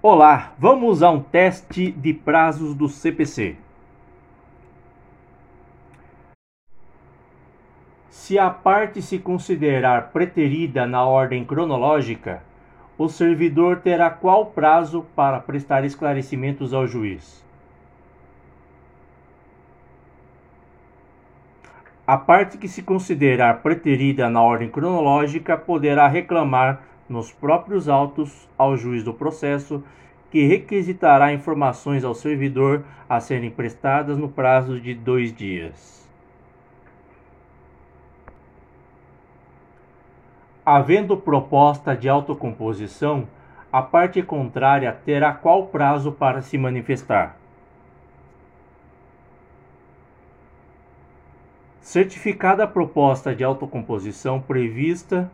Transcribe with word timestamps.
Olá, 0.00 0.52
vamos 0.56 1.02
a 1.02 1.10
um 1.10 1.20
teste 1.20 1.90
de 1.90 2.14
prazos 2.14 2.72
do 2.72 2.88
CPC. 2.88 3.56
Se 8.08 8.38
a 8.38 8.48
parte 8.48 9.02
se 9.02 9.18
considerar 9.18 10.12
preterida 10.12 10.86
na 10.86 11.04
ordem 11.04 11.44
cronológica, 11.44 12.44
o 12.96 13.08
servidor 13.08 13.80
terá 13.80 14.08
qual 14.08 14.46
prazo 14.46 15.04
para 15.16 15.40
prestar 15.40 15.84
esclarecimentos 15.84 16.72
ao 16.72 16.86
juiz? 16.86 17.44
A 22.06 22.16
parte 22.16 22.56
que 22.56 22.68
se 22.68 22.84
considerar 22.84 23.62
preterida 23.62 24.30
na 24.30 24.40
ordem 24.40 24.70
cronológica 24.70 25.56
poderá 25.56 26.06
reclamar 26.06 26.84
nos 27.08 27.32
próprios 27.32 27.88
autos 27.88 28.48
ao 28.56 28.76
juiz 28.76 29.02
do 29.02 29.14
processo, 29.14 29.82
que 30.30 30.44
requisitará 30.46 31.32
informações 31.32 32.04
ao 32.04 32.14
servidor 32.14 32.84
a 33.08 33.18
serem 33.18 33.50
prestadas 33.50 34.18
no 34.18 34.28
prazo 34.28 34.78
de 34.80 34.94
dois 34.94 35.32
dias. 35.32 36.06
Havendo 40.64 41.16
proposta 41.16 41.96
de 41.96 42.10
autocomposição, 42.10 43.26
a 43.72 43.80
parte 43.80 44.22
contrária 44.22 44.92
terá 44.92 45.32
qual 45.32 45.66
prazo 45.68 46.12
para 46.12 46.42
se 46.42 46.58
manifestar? 46.58 47.36
Certificada 51.80 52.64
a 52.64 52.66
proposta 52.66 53.34
de 53.34 53.42
autocomposição 53.42 54.42
prevista 54.42 55.30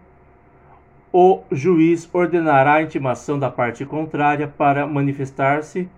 o 1.17 1.45
juiz 1.49 2.13
ordenará 2.13 2.75
a 2.75 2.83
intimação 2.83 3.39
da 3.39 3.49
parte 3.49 3.87
contrária 3.87 4.49
para 4.49 4.85
manifestar-se 4.85 5.89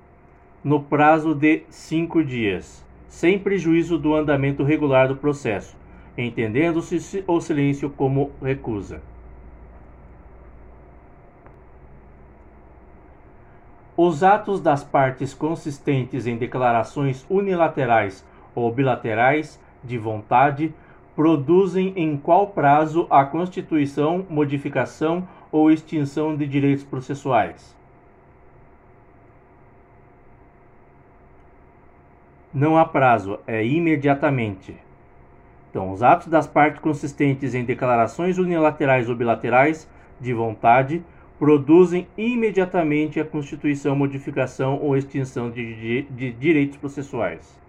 no 0.63 0.83
prazo 0.83 1.35
de 1.35 1.63
cinco 1.71 2.23
dias, 2.23 2.85
sem 3.09 3.39
prejuízo 3.39 3.97
do 3.97 4.15
andamento 4.15 4.63
regular 4.63 5.09
do 5.09 5.17
processo, 5.17 5.75
entendendo-se 6.19 7.25
o 7.27 7.41
silêncio 7.41 7.89
como 7.89 8.31
recusa. 8.43 9.01
Os 13.97 14.23
atos 14.23 14.61
das 14.61 14.85
partes 14.85 15.33
consistentes 15.33 16.27
em 16.27 16.37
declarações 16.37 17.25
unilaterais 17.31 18.23
ou 18.55 18.71
bilaterais 18.71 19.59
de 19.83 19.97
vontade 19.97 20.75
produzem 21.17 21.95
em 21.97 22.15
qual 22.15 22.49
prazo 22.49 23.07
a 23.09 23.25
constituição, 23.25 24.27
modificação 24.29 25.27
ou 25.51 25.71
extinção 25.71 26.37
de 26.37 26.47
direitos 26.47 26.85
processuais. 26.85 27.75
Não 32.53 32.77
há 32.77 32.85
prazo, 32.85 33.39
é 33.47 33.65
imediatamente. 33.65 34.77
Então, 35.71 35.91
os 35.91 36.03
atos 36.03 36.29
das 36.29 36.47
partes 36.47 36.81
consistentes 36.81 37.55
em 37.55 37.65
declarações 37.65 38.39
unilaterais 38.39 39.09
ou 39.09 39.17
bilaterais 39.17 39.89
de 40.21 40.33
vontade 40.33 41.03
produzem 41.39 42.09
imediatamente 42.17 43.21
a 43.21 43.25
constituição, 43.25 43.95
modificação 43.97 44.79
ou 44.81 44.97
extinção 44.97 45.51
de, 45.51 45.75
de, 45.75 46.03
de 46.03 46.33
direitos 46.33 46.79
processuais. 46.79 47.66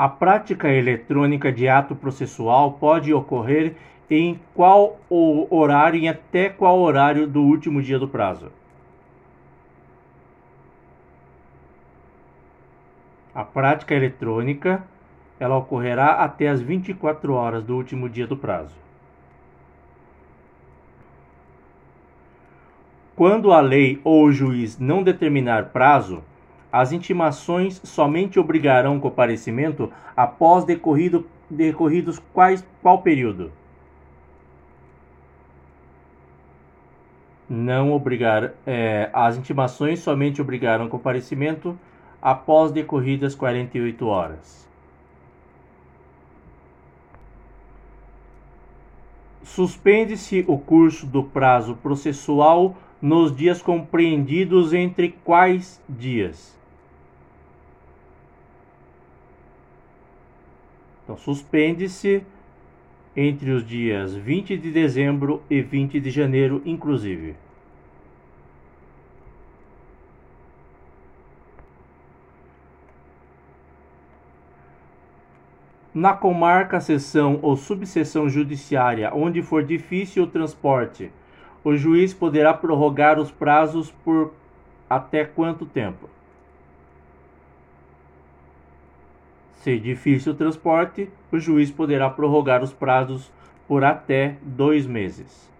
A 0.00 0.08
prática 0.08 0.66
eletrônica 0.72 1.52
de 1.52 1.68
ato 1.68 1.94
processual 1.94 2.72
pode 2.72 3.12
ocorrer 3.12 3.76
em 4.08 4.40
qual 4.54 4.98
horário 5.50 6.00
e 6.00 6.08
até 6.08 6.48
qual 6.48 6.78
horário 6.78 7.26
do 7.26 7.42
último 7.42 7.82
dia 7.82 7.98
do 7.98 8.08
prazo. 8.08 8.50
A 13.34 13.44
prática 13.44 13.94
eletrônica 13.94 14.82
ela 15.38 15.58
ocorrerá 15.58 16.12
até 16.24 16.48
as 16.48 16.62
24 16.62 17.34
horas 17.34 17.62
do 17.62 17.76
último 17.76 18.08
dia 18.08 18.26
do 18.26 18.38
prazo. 18.38 18.74
Quando 23.14 23.52
a 23.52 23.60
lei 23.60 24.00
ou 24.02 24.24
o 24.24 24.32
juiz 24.32 24.78
não 24.78 25.02
determinar 25.02 25.66
prazo, 25.66 26.24
as 26.72 26.92
intimações 26.92 27.80
somente 27.82 28.38
obrigarão 28.38 29.00
comparecimento 29.00 29.92
após 30.16 30.64
decorrido, 30.64 31.26
decorridos 31.48 32.20
quais, 32.32 32.64
qual 32.80 33.02
período? 33.02 33.50
Não 37.48 37.92
obrigar, 37.92 38.52
é, 38.64 39.10
as 39.12 39.36
intimações 39.36 39.98
somente 39.98 40.40
obrigarão 40.40 40.88
comparecimento 40.88 41.76
após 42.22 42.70
decorridas 42.70 43.34
48 43.34 44.06
horas. 44.06 44.68
Suspende-se 49.42 50.44
o 50.46 50.56
curso 50.56 51.04
do 51.06 51.24
prazo 51.24 51.74
processual 51.74 52.76
nos 53.02 53.34
dias 53.34 53.60
compreendidos 53.60 54.72
entre 54.72 55.08
quais 55.24 55.82
dias? 55.88 56.59
Então, 61.10 61.18
suspende-se 61.18 62.24
entre 63.16 63.50
os 63.50 63.66
dias 63.66 64.14
20 64.14 64.56
de 64.56 64.70
dezembro 64.70 65.42
e 65.50 65.60
20 65.60 65.98
de 65.98 66.08
janeiro, 66.08 66.62
inclusive. 66.64 67.34
Na 75.92 76.12
comarca, 76.12 76.78
seção 76.78 77.40
ou 77.42 77.56
subseção 77.56 78.28
judiciária 78.28 79.10
onde 79.12 79.42
for 79.42 79.64
difícil 79.64 80.22
o 80.22 80.28
transporte, 80.28 81.10
o 81.64 81.74
juiz 81.74 82.14
poderá 82.14 82.54
prorrogar 82.54 83.18
os 83.18 83.32
prazos 83.32 83.90
por 84.04 84.32
até 84.88 85.24
quanto 85.24 85.66
tempo? 85.66 86.08
Se 89.60 89.78
difícil 89.78 90.32
o 90.32 90.36
transporte, 90.36 91.10
o 91.30 91.38
juiz 91.38 91.70
poderá 91.70 92.08
prorrogar 92.08 92.62
os 92.62 92.72
prazos 92.72 93.30
por 93.68 93.84
até 93.84 94.38
dois 94.42 94.86
meses. 94.86 95.50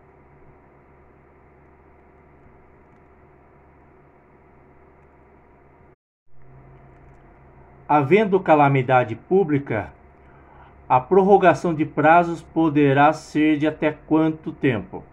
Havendo 7.86 8.40
calamidade 8.40 9.14
pública, 9.14 9.92
a 10.88 10.98
prorrogação 10.98 11.74
de 11.74 11.84
prazos 11.84 12.40
poderá 12.40 13.12
ser 13.12 13.58
de 13.58 13.66
até 13.66 13.92
quanto 13.92 14.50
tempo? 14.50 15.04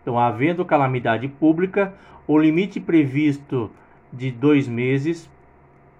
Então, 0.00 0.16
havendo 0.16 0.64
calamidade 0.64 1.26
pública, 1.26 1.92
o 2.24 2.38
limite 2.38 2.78
previsto 2.78 3.68
de 4.12 4.30
dois 4.30 4.68
meses 4.68 5.30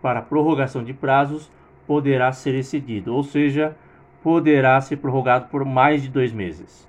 para 0.00 0.20
prorrogação 0.20 0.82
de 0.84 0.92
prazos 0.92 1.50
poderá 1.86 2.32
ser 2.32 2.54
excedido, 2.54 3.14
ou 3.14 3.22
seja, 3.22 3.76
poderá 4.22 4.80
ser 4.80 4.96
prorrogado 4.96 5.48
por 5.48 5.64
mais 5.64 6.02
de 6.02 6.08
dois 6.08 6.32
meses. 6.32 6.88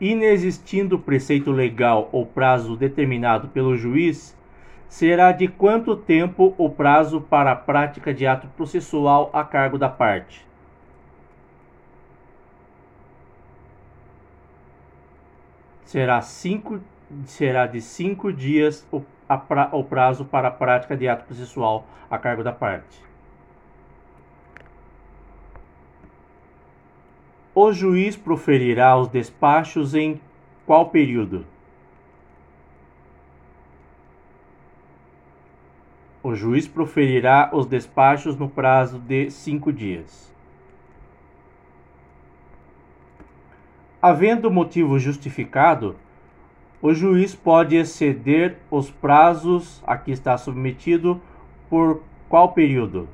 Inexistindo 0.00 0.98
preceito 0.98 1.50
legal 1.50 2.08
ou 2.10 2.24
prazo 2.24 2.74
determinado 2.74 3.48
pelo 3.48 3.76
juiz, 3.76 4.36
será 4.88 5.30
de 5.30 5.46
quanto 5.46 5.94
tempo 5.94 6.54
o 6.56 6.70
prazo 6.70 7.20
para 7.20 7.52
a 7.52 7.56
prática 7.56 8.12
de 8.12 8.26
ato 8.26 8.48
processual 8.56 9.28
a 9.32 9.44
cargo 9.44 9.76
da 9.76 9.90
parte? 9.90 10.49
Será, 15.90 16.22
cinco, 16.22 16.80
será 17.24 17.66
de 17.66 17.80
cinco 17.80 18.32
dias 18.32 18.86
o, 18.92 19.02
pra, 19.48 19.70
o 19.72 19.82
prazo 19.82 20.24
para 20.24 20.46
a 20.46 20.50
prática 20.52 20.96
de 20.96 21.08
ato 21.08 21.24
processual 21.24 21.84
a 22.08 22.16
cargo 22.16 22.44
da 22.44 22.52
parte. 22.52 23.02
O 27.52 27.72
juiz 27.72 28.16
proferirá 28.16 28.96
os 28.96 29.08
despachos 29.08 29.92
em 29.92 30.20
qual 30.64 30.90
período? 30.90 31.44
O 36.22 36.36
juiz 36.36 36.68
proferirá 36.68 37.50
os 37.52 37.66
despachos 37.66 38.36
no 38.36 38.48
prazo 38.48 39.00
de 39.00 39.28
cinco 39.28 39.72
dias. 39.72 40.32
Havendo 44.02 44.50
motivo 44.50 44.98
justificado, 44.98 45.94
o 46.80 46.94
juiz 46.94 47.34
pode 47.34 47.76
exceder 47.76 48.56
os 48.70 48.90
prazos 48.90 49.82
a 49.86 49.96
que 49.96 50.10
está 50.10 50.38
submetido 50.38 51.20
por 51.68 52.02
qual 52.26 52.52
período? 52.52 53.08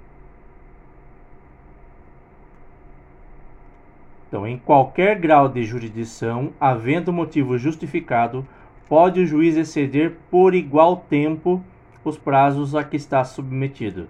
Então, 4.29 4.47
em 4.47 4.59
qualquer 4.59 5.19
grau 5.19 5.49
de 5.49 5.65
jurisdição, 5.65 6.53
havendo 6.61 7.13
motivo 7.13 7.59
justificado, 7.59 8.47
pode 8.89 9.21
o 9.21 9.27
juiz 9.27 9.57
exceder 9.57 10.17
por 10.31 10.55
igual 10.55 10.99
tempo 11.09 11.65
os 12.05 12.17
prazos 12.17 12.77
a 12.77 12.85
que 12.85 12.97
está 12.97 13.25
submetido. 13.25 14.09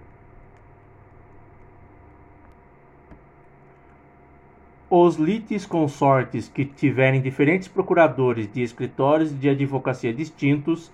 Os 4.89 5.17
litis 5.17 5.65
consortes 5.65 6.47
que 6.47 6.63
tiverem 6.63 7.21
diferentes 7.21 7.67
procuradores 7.67 8.49
de 8.49 8.61
escritórios 8.61 9.37
de 9.37 9.49
advocacia 9.49 10.13
distintos 10.13 10.89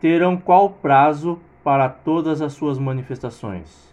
terão 0.00 0.34
qual 0.34 0.70
prazo 0.70 1.38
para 1.62 1.90
todas 1.90 2.40
as 2.40 2.54
suas 2.54 2.78
manifestações? 2.78 3.92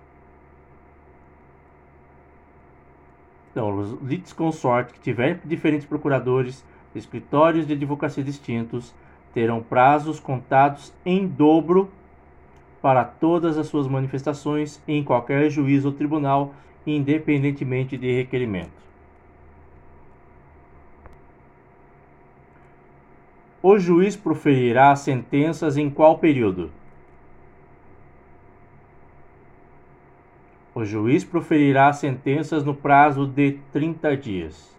Então, 3.52 3.78
os 3.78 4.02
litis 4.02 4.32
consortes 4.32 4.94
que 4.94 5.02
tiverem 5.02 5.38
diferentes 5.44 5.86
procuradores, 5.86 6.64
escritórios 6.96 7.68
de 7.68 7.74
advocacia 7.74 8.24
distintos, 8.24 8.96
terão 9.34 9.62
prazos 9.62 10.18
contados 10.18 10.94
em 11.06 11.28
dobro 11.28 11.92
para 12.82 13.04
todas 13.04 13.58
as 13.58 13.68
suas 13.68 13.86
manifestações 13.86 14.82
em 14.88 15.04
qualquer 15.04 15.50
juízo 15.50 15.90
ou 15.90 15.94
tribunal, 15.94 16.54
independentemente 16.88 17.98
de 17.98 18.16
requerimento. 18.16 18.85
O 23.68 23.80
juiz 23.80 24.16
proferirá 24.16 24.96
sentenças 24.96 25.76
em 25.76 25.90
qual 25.90 26.20
período? 26.20 26.70
O 30.76 30.86
juiz 30.86 31.24
proferirá 31.24 31.92
sentenças 31.92 32.64
no 32.64 32.76
prazo 32.76 33.26
de 33.26 33.54
30 33.74 34.18
dias. 34.18 34.78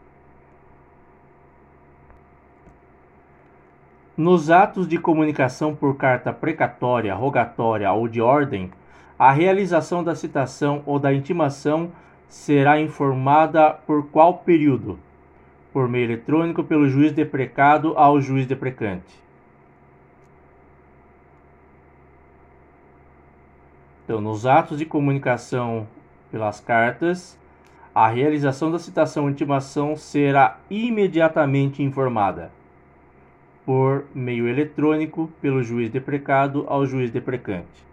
Nos 4.17 4.53
atos 4.53 4.87
de 4.87 4.99
comunicação 4.99 5.75
por 5.75 5.97
carta 5.97 6.33
precatória, 6.33 7.13
rogatória 7.13 7.93
ou 7.93 8.07
de 8.07 8.21
ordem, 8.21 8.71
a 9.19 9.33
realização 9.33 10.05
da 10.05 10.15
citação 10.15 10.85
ou 10.87 11.01
da 11.01 11.13
intimação 11.13 11.91
será 12.29 12.81
informada 12.81 13.69
por 13.69 14.07
qual 14.11 14.35
período? 14.35 14.97
Por 15.77 15.91
meio 15.91 16.07
eletrônico 16.07 16.65
pelo 16.65 16.89
juiz 16.89 17.13
deprecado 17.13 17.93
ao 17.99 18.19
juiz 18.19 18.47
deprecante. 18.47 19.23
Então, 24.03 24.19
nos 24.19 24.47
atos 24.47 24.79
de 24.79 24.87
comunicação 24.87 25.87
pelas 26.33 26.61
cartas, 26.61 27.39
a 27.95 28.09
realização 28.09 28.73
da 28.73 28.79
citação 28.79 29.25
ou 29.25 29.31
intimação 29.31 29.95
será 29.97 30.59
imediatamente 30.71 31.83
informada 31.83 32.51
por 33.67 34.07
meio 34.15 34.49
eletrônico 34.49 35.31
pelo 35.43 35.63
juiz 35.63 35.91
deprecado 35.91 36.65
ao 36.69 36.87
juiz 36.87 37.11
deprecante. 37.11 37.85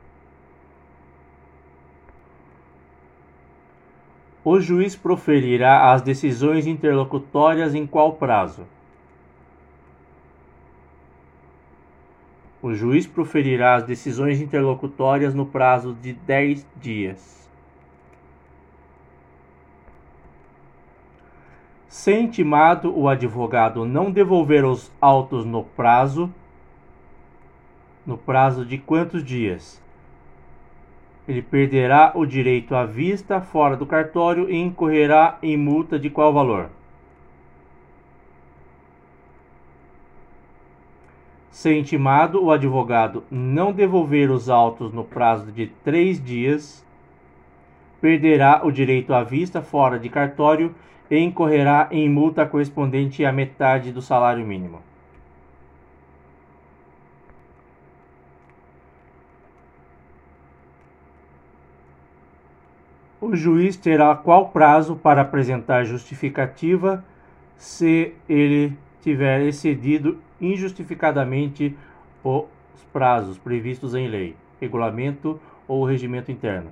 O 4.46 4.60
juiz 4.60 4.94
proferirá 4.94 5.94
as 5.94 6.02
decisões 6.02 6.68
interlocutórias 6.68 7.74
em 7.74 7.88
qual 7.88 8.14
prazo? 8.14 8.66
O 12.62 12.74
juiz 12.74 13.06
proferirá 13.06 13.76
as 13.76 13.84
decisões 13.84 14.42
interlocutórias 14.42 15.34
no 15.34 15.46
prazo 15.46 15.94
de 15.94 16.14
10 16.14 16.66
dias. 16.76 17.50
Se 21.90 22.14
intimado 22.18 22.98
o 22.98 23.08
advogado 23.08 23.86
não 23.86 24.12
devolver 24.12 24.66
os 24.66 24.92
autos 25.00 25.46
no 25.46 25.64
prazo, 25.64 26.34
no 28.06 28.18
prazo 28.18 28.66
de 28.66 28.78
quantos 28.78 29.24
dias? 29.24 29.83
Ele 31.28 31.42
perderá 31.42 32.12
o 32.16 32.26
direito 32.26 32.76
à 32.76 32.86
vista 32.86 33.40
fora 33.40 33.78
do 33.78 33.86
cartório 33.86 34.50
e 34.50 34.56
incorrerá 34.56 35.38
em 35.42 35.56
multa 35.56 35.98
de 35.98 36.10
qual 36.10 36.34
valor? 36.34 36.70
Se 41.50 41.74
intimado 41.74 42.44
o 42.44 42.52
advogado 42.52 43.24
não 43.32 43.72
devolver 43.72 44.30
os 44.30 44.50
autos 44.50 44.92
no 44.92 45.04
prazo 45.04 45.52
de 45.52 45.68
três 45.68 46.22
dias, 46.22 46.86
perderá 48.02 48.62
o 48.66 48.72
direito 48.72 49.14
à 49.14 49.24
vista 49.24 49.62
fora 49.62 49.98
de 49.98 50.10
cartório 50.10 50.76
e 51.10 51.18
incorrerá 51.18 51.88
em 51.90 52.10
multa 52.10 52.46
correspondente 52.46 53.24
à 53.24 53.32
metade 53.32 53.94
do 53.94 54.02
salário 54.02 54.46
mínimo. 54.46 54.82
O 63.24 63.36
juiz 63.36 63.78
terá 63.78 64.14
qual 64.16 64.50
prazo 64.50 64.98
para 64.98 65.22
apresentar 65.22 65.86
justificativa 65.86 67.04
se 67.56 68.14
ele 68.28 68.78
tiver 69.02 69.42
excedido 69.44 70.20
injustificadamente 70.42 71.78
os 72.24 72.84
prazos 72.92 73.38
previstos 73.38 73.96
em 73.96 74.08
lei, 74.08 74.36
regulamento 74.60 75.40
ou 75.68 75.86
regimento 75.86 76.32
interno. 76.32 76.70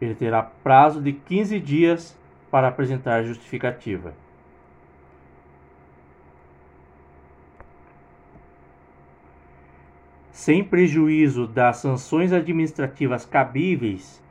Ele 0.00 0.14
terá 0.14 0.42
prazo 0.42 1.02
de 1.02 1.12
15 1.12 1.58
dias 1.58 2.18
para 2.50 2.68
apresentar 2.68 3.24
justificativa. 3.24 4.14
Sem 10.44 10.62
prejuízo 10.62 11.46
das 11.46 11.78
sanções 11.78 12.30
administrativas 12.30 13.24
cabíveis, 13.24 14.22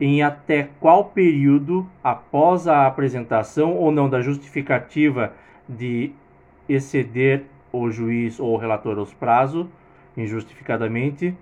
em 0.00 0.20
até 0.20 0.70
qual 0.80 1.04
período 1.04 1.86
após 2.02 2.66
a 2.66 2.84
apresentação 2.84 3.76
ou 3.76 3.92
não 3.92 4.10
da 4.10 4.20
justificativa 4.20 5.32
de 5.68 6.10
exceder 6.68 7.44
o 7.72 7.88
juiz 7.92 8.40
ou 8.40 8.54
o 8.54 8.56
relator 8.56 8.98
os 8.98 9.14
prazos 9.14 9.68
injustificadamente. 10.16 11.32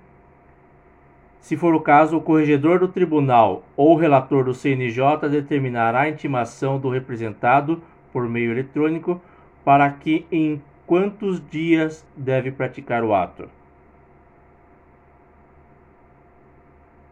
Se 1.40 1.57
for 1.57 1.75
o 1.75 1.81
caso, 1.81 2.19
o 2.19 2.21
corregedor 2.21 2.81
do 2.81 2.88
tribunal 2.88 3.64
ou 3.75 3.95
o 3.95 3.99
relator 3.99 4.45
do 4.45 4.52
CNJ 4.52 5.31
determinará 5.31 6.02
a 6.02 6.11
intimação 6.11 6.78
do 6.78 6.90
representado 6.90 7.83
por 8.12 8.28
meio 8.28 8.50
eletrônico 8.50 9.19
para 9.64 9.88
que 9.88 10.26
em 10.31 10.61
quantos 10.87 11.43
dias 11.49 12.07
deve 12.14 12.50
praticar 12.50 13.02
o 13.02 13.14
ato. 13.14 13.49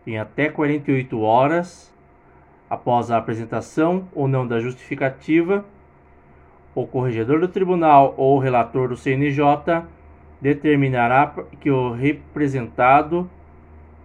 Em 0.07 0.19
até 0.19 0.49
48 0.49 1.21
horas 1.21 1.93
após 2.69 3.11
a 3.11 3.19
apresentação 3.19 4.09
ou 4.15 4.27
não 4.27 4.47
da 4.47 4.59
justificativa, 4.59 5.65
o 6.75 6.87
corregedor 6.87 7.41
do 7.41 7.49
tribunal 7.49 8.15
ou 8.17 8.37
o 8.37 8.41
relator 8.41 8.89
do 8.89 8.97
CNJ 8.97 9.85
determinará 10.41 11.35
que 11.61 11.71
o 11.71 11.93
representado 11.93 13.31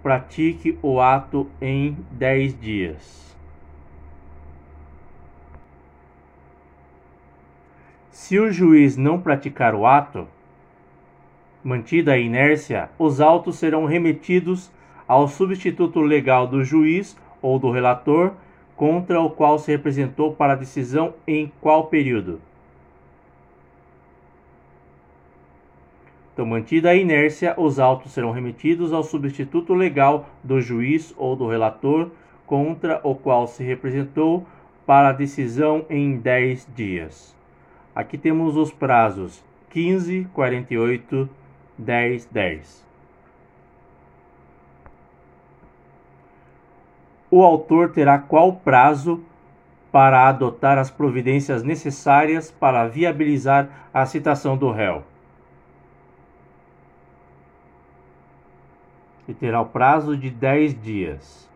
pratique 0.04 0.78
o 0.82 1.00
ato 1.00 1.50
em 1.62 1.98
10 2.12 2.60
dias. 2.60 3.28
Se 8.12 8.38
o 8.38 8.52
juiz 8.52 8.98
não 8.98 9.22
praticar 9.22 9.74
o 9.74 9.86
ato, 9.86 10.28
mantida 11.64 12.14
a 12.14 12.18
inércia, 12.18 12.90
os 13.00 13.22
autos 13.22 13.58
serão 13.58 13.86
remetidos 13.86 14.70
ao 15.08 15.28
substituto 15.28 16.02
legal 16.02 16.46
do 16.48 16.64
juiz 16.64 17.18
ou 17.42 17.58
do 17.58 17.72
relator 17.72 18.34
contra 18.76 19.22
o 19.22 19.30
qual 19.30 19.58
se 19.58 19.72
representou 19.72 20.34
para 20.34 20.56
decisão 20.56 21.14
em 21.26 21.52
qual 21.62 21.88
período. 21.88 22.42
Então, 26.34 26.46
mantida 26.46 26.92
a 26.92 26.96
inércia, 26.96 27.56
os 27.58 27.80
autos 27.80 28.12
serão 28.12 28.32
remetidos 28.32 28.94
ao 28.94 29.04
substituto 29.04 29.74
legal 29.74 30.30
do 30.44 30.62
juiz 30.62 31.12
ou 31.18 31.36
do 31.36 31.48
relator 31.48 32.12
contra 32.46 33.02
o 33.04 33.16
qual 33.16 33.48
se 33.48 33.64
representou 33.64 34.46
para 34.86 35.12
decisão 35.12 35.84
em 35.90 36.18
10 36.18 36.68
dias. 36.76 37.36
Aqui 37.96 38.20
temos 38.20 38.56
os 38.56 38.72
prazos 38.72 39.44
15, 39.72 40.28
48, 40.32 41.28
10, 41.78 42.26
10. 42.32 42.87
O 47.30 47.44
autor 47.44 47.92
terá 47.92 48.18
qual 48.18 48.54
prazo 48.54 49.24
para 49.92 50.28
adotar 50.28 50.78
as 50.78 50.92
providências 50.92 51.64
necessárias 51.64 52.52
para 52.52 52.88
viabilizar 52.88 53.90
a 53.94 54.06
citação 54.06 54.58
do 54.58 54.72
réu. 54.72 55.04
e 59.28 59.34
terá 59.34 59.60
o 59.60 59.66
prazo 59.66 60.16
de 60.16 60.30
10 60.30 60.82
dias. 60.82 61.48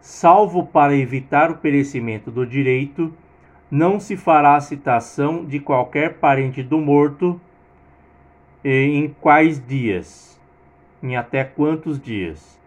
Salvo 0.00 0.66
para 0.66 0.94
evitar 0.94 1.50
o 1.50 1.58
perecimento 1.58 2.30
do 2.30 2.46
direito, 2.46 3.12
não 3.70 4.00
se 4.00 4.16
fará 4.16 4.58
citação 4.60 5.44
de 5.44 5.60
qualquer 5.60 6.14
parente 6.14 6.62
do 6.62 6.78
morto 6.78 7.40
em 8.64 9.14
quais 9.20 9.64
dias, 9.64 10.35
em 11.02 11.16
até 11.16 11.44
quantos 11.44 12.00
dias. 12.00 12.58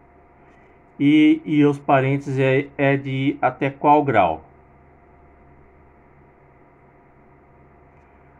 E, 0.99 1.41
e 1.45 1.63
os 1.63 1.79
parentes 1.79 2.37
é, 2.37 2.67
é 2.77 2.97
de 2.97 3.37
até 3.41 3.69
qual 3.69 4.03
grau. 4.03 4.43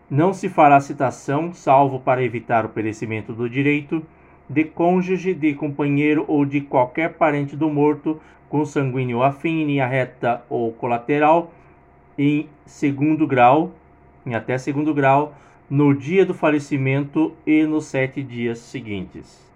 Não 0.09 0.33
se 0.33 0.49
fará 0.49 0.79
citação, 0.79 1.53
salvo 1.53 1.99
para 1.99 2.23
evitar 2.23 2.65
o 2.65 2.69
perecimento 2.69 3.31
do 3.31 3.47
direito, 3.47 4.03
de 4.49 4.63
cônjuge, 4.65 5.35
de 5.35 5.53
companheiro 5.53 6.25
ou 6.27 6.43
de 6.45 6.61
qualquer 6.61 7.13
parente 7.13 7.55
do 7.55 7.69
morto, 7.69 8.19
consanguíneo 8.49 9.21
afim, 9.21 9.65
linha 9.65 9.85
reta 9.85 10.43
ou 10.49 10.73
colateral, 10.73 11.53
em 12.17 12.49
segundo 12.65 13.27
grau, 13.27 13.71
em 14.25 14.33
até 14.33 14.57
segundo 14.57 14.93
grau, 14.93 15.35
no 15.69 15.93
dia 15.93 16.25
do 16.25 16.33
falecimento 16.33 17.31
e 17.45 17.63
nos 17.63 17.85
sete 17.85 18.23
dias 18.23 18.57
seguintes. 18.57 19.48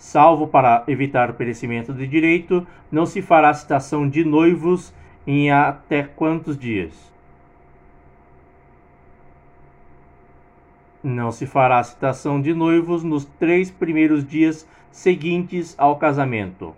Salvo 0.00 0.48
para 0.48 0.82
evitar 0.88 1.28
o 1.28 1.34
perecimento 1.34 1.92
de 1.92 2.06
direito, 2.06 2.66
não 2.90 3.04
se 3.04 3.20
fará 3.20 3.52
citação 3.52 4.08
de 4.08 4.24
noivos 4.24 4.94
em 5.26 5.50
até 5.50 6.02
quantos 6.02 6.56
dias? 6.56 7.12
Não 11.04 11.30
se 11.30 11.46
fará 11.46 11.82
citação 11.82 12.40
de 12.40 12.54
noivos 12.54 13.04
nos 13.04 13.26
três 13.26 13.70
primeiros 13.70 14.26
dias 14.26 14.66
seguintes 14.90 15.74
ao 15.76 15.96
casamento. 15.96 16.74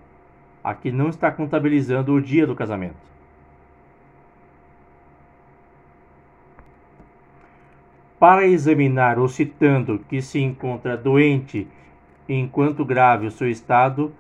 Aqui 0.62 0.90
não 0.90 1.08
está 1.08 1.30
contabilizando 1.30 2.12
o 2.12 2.20
dia 2.20 2.44
do 2.44 2.56
casamento. 2.56 2.96
Para 8.18 8.48
examinar 8.48 9.20
o 9.20 9.28
citando 9.28 10.00
que 10.08 10.20
se 10.20 10.40
encontra 10.40 10.96
doente 10.96 11.68
enquanto 12.28 12.84
grave 12.84 13.26
o 13.26 13.30
seu 13.30 13.48
estado, 13.48 14.12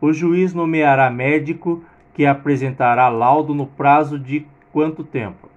o 0.00 0.12
juiz 0.12 0.54
nomeará 0.54 1.10
médico 1.10 1.84
que 2.14 2.26
apresentará 2.26 3.08
laudo 3.08 3.54
no 3.54 3.66
prazo 3.66 4.18
de 4.18 4.46
quanto 4.72 5.04
tempo? 5.04 5.48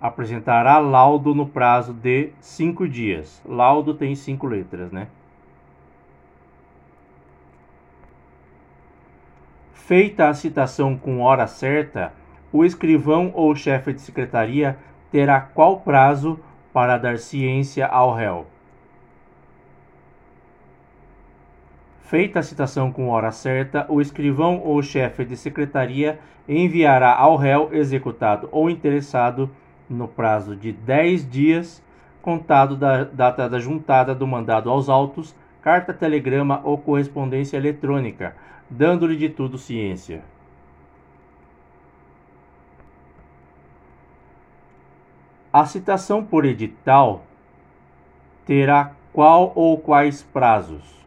Apresentará 0.00 0.78
laudo 0.78 1.34
no 1.34 1.46
prazo 1.46 1.92
de 1.92 2.30
cinco 2.40 2.88
dias. 2.88 3.42
Laudo 3.44 3.94
tem 3.94 4.14
cinco 4.14 4.46
letras, 4.46 4.90
né? 4.90 5.08
Feita 9.72 10.28
a 10.28 10.34
citação 10.34 10.96
com 10.96 11.20
hora 11.20 11.46
certa, 11.46 12.14
o 12.52 12.64
escrivão 12.64 13.32
ou 13.34 13.54
chefe 13.54 13.92
de 13.92 14.00
secretaria 14.00 14.78
terá 15.10 15.40
qual 15.40 15.80
prazo 15.80 16.38
para 16.72 16.98
dar 16.98 17.18
ciência 17.18 17.86
ao 17.86 18.14
réu? 18.14 18.46
Feita 22.02 22.40
a 22.40 22.42
citação 22.42 22.90
com 22.90 23.08
hora 23.08 23.30
certa, 23.30 23.86
o 23.88 24.00
escrivão 24.00 24.60
ou 24.64 24.82
chefe 24.82 25.24
de 25.24 25.36
secretaria 25.36 26.18
enviará 26.48 27.14
ao 27.14 27.36
réu 27.36 27.68
executado 27.72 28.48
ou 28.50 28.68
interessado, 28.68 29.48
no 29.88 30.08
prazo 30.08 30.56
de 30.56 30.72
10 30.72 31.30
dias, 31.30 31.82
contado 32.20 32.76
da 32.76 33.04
data 33.04 33.48
da 33.48 33.58
juntada 33.58 34.14
do 34.14 34.26
mandado 34.26 34.68
aos 34.68 34.88
autos, 34.88 35.34
carta, 35.62 35.92
telegrama 35.92 36.60
ou 36.64 36.78
correspondência 36.78 37.56
eletrônica, 37.56 38.34
dando-lhe 38.68 39.16
de 39.16 39.28
tudo 39.28 39.58
ciência. 39.58 40.22
A 45.52 45.66
citação 45.66 46.24
por 46.24 46.44
edital 46.44 47.24
terá 48.46 48.92
qual 49.12 49.50
ou 49.56 49.76
quais 49.76 50.22
prazos? 50.22 51.04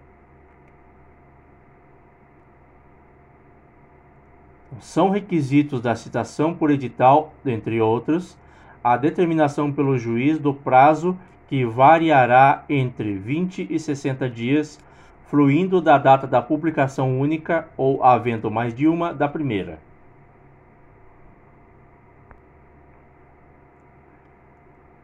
São 4.81 5.09
requisitos 5.09 5.79
da 5.79 5.95
citação 5.95 6.53
por 6.53 6.71
edital, 6.71 7.33
entre 7.45 7.79
outros, 7.79 8.37
a 8.83 8.97
determinação 8.97 9.71
pelo 9.71 9.97
juiz 9.97 10.37
do 10.37 10.53
prazo 10.53 11.17
que 11.47 11.63
variará 11.63 12.65
entre 12.67 13.13
20 13.13 13.67
e 13.69 13.79
60 13.79 14.29
dias, 14.29 14.77
fluindo 15.27 15.79
da 15.79 15.97
data 15.97 16.27
da 16.27 16.41
publicação 16.41 17.17
única 17.17 17.69
ou 17.77 18.03
havendo 18.03 18.51
mais 18.51 18.75
de 18.75 18.89
uma 18.89 19.13
da 19.13 19.29
primeira. 19.29 19.79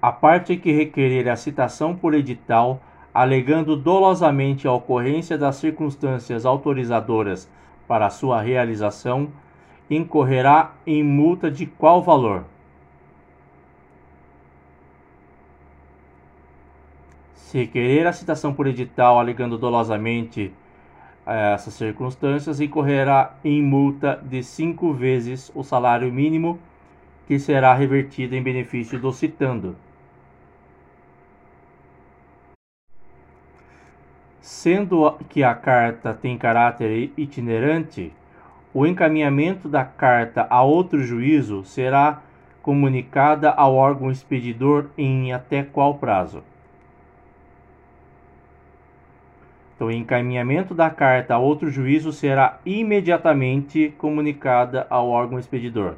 A 0.01 0.13
parte 0.13 0.55
que 0.55 0.71
requerer 0.71 1.27
a 1.27 1.35
citação 1.35 1.93
por 1.93 2.13
edital, 2.13 2.81
alegando 3.13 3.75
dolosamente 3.75 4.65
a 4.65 4.71
ocorrência 4.71 5.37
das 5.37 5.57
circunstâncias 5.57 6.45
autorizadoras 6.45 7.51
para 7.85 8.09
sua 8.09 8.41
realização, 8.41 9.27
incorrerá 9.89 10.71
em 10.87 11.03
multa 11.03 11.51
de 11.51 11.65
qual 11.65 12.01
valor? 12.01 12.45
Se 17.33 17.57
requerer 17.57 18.07
a 18.07 18.13
citação 18.13 18.53
por 18.53 18.67
edital 18.67 19.19
alegando 19.19 19.57
dolosamente 19.57 20.53
eh, 21.25 21.53
essas 21.55 21.73
circunstâncias, 21.73 22.61
incorrerá 22.61 23.35
em 23.43 23.61
multa 23.61 24.21
de 24.23 24.43
cinco 24.43 24.93
vezes 24.93 25.51
o 25.53 25.61
salário 25.61 26.13
mínimo 26.13 26.57
que 27.27 27.37
será 27.37 27.73
revertido 27.73 28.33
em 28.35 28.41
benefício 28.41 28.97
do 28.97 29.11
citando. 29.11 29.75
Sendo 34.41 35.17
que 35.29 35.43
a 35.43 35.53
carta 35.53 36.13
tem 36.13 36.37
caráter 36.37 37.11
itinerante, 37.17 38.13
o 38.73 38.85
encaminhamento 38.85 39.67
da 39.67 39.83
carta 39.83 40.47
a 40.49 40.61
outro 40.61 41.03
juízo 41.03 41.63
será 41.65 42.21
comunicada 42.61 43.49
ao 43.49 43.75
órgão 43.75 44.11
expedidor 44.11 44.89
em 44.97 45.33
até 45.33 45.63
qual 45.63 45.95
prazo? 45.95 46.43
Então, 49.75 49.87
o 49.87 49.91
encaminhamento 49.91 50.73
da 50.75 50.89
carta 50.89 51.35
a 51.35 51.37
outro 51.37 51.69
juízo 51.69 52.11
será 52.11 52.59
imediatamente 52.65 53.93
comunicada 53.97 54.85
ao 54.89 55.07
órgão 55.07 55.39
expedidor, 55.39 55.95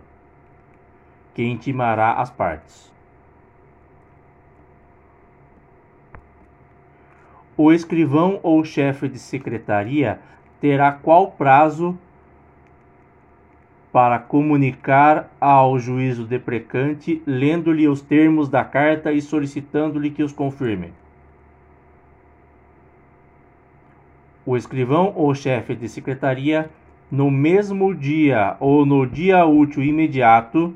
que 1.33 1.43
intimará 1.43 2.13
as 2.13 2.29
partes. 2.29 2.91
O 7.63 7.71
escrivão 7.71 8.39
ou 8.41 8.65
chefe 8.65 9.07
de 9.07 9.19
secretaria 9.19 10.19
terá 10.59 10.91
qual 10.91 11.29
prazo 11.29 11.95
para 13.91 14.17
comunicar 14.17 15.29
ao 15.39 15.77
juízo 15.77 16.25
deprecante, 16.25 17.21
lendo-lhe 17.23 17.87
os 17.87 18.01
termos 18.01 18.49
da 18.49 18.65
carta 18.65 19.11
e 19.11 19.21
solicitando-lhe 19.21 20.09
que 20.09 20.23
os 20.23 20.31
confirme. 20.31 20.91
O 24.43 24.57
escrivão 24.57 25.13
ou 25.15 25.31
chefe 25.35 25.75
de 25.75 25.87
secretaria, 25.87 26.67
no 27.11 27.29
mesmo 27.29 27.93
dia 27.93 28.57
ou 28.59 28.87
no 28.87 29.05
dia 29.05 29.45
útil 29.45 29.83
imediato, 29.83 30.73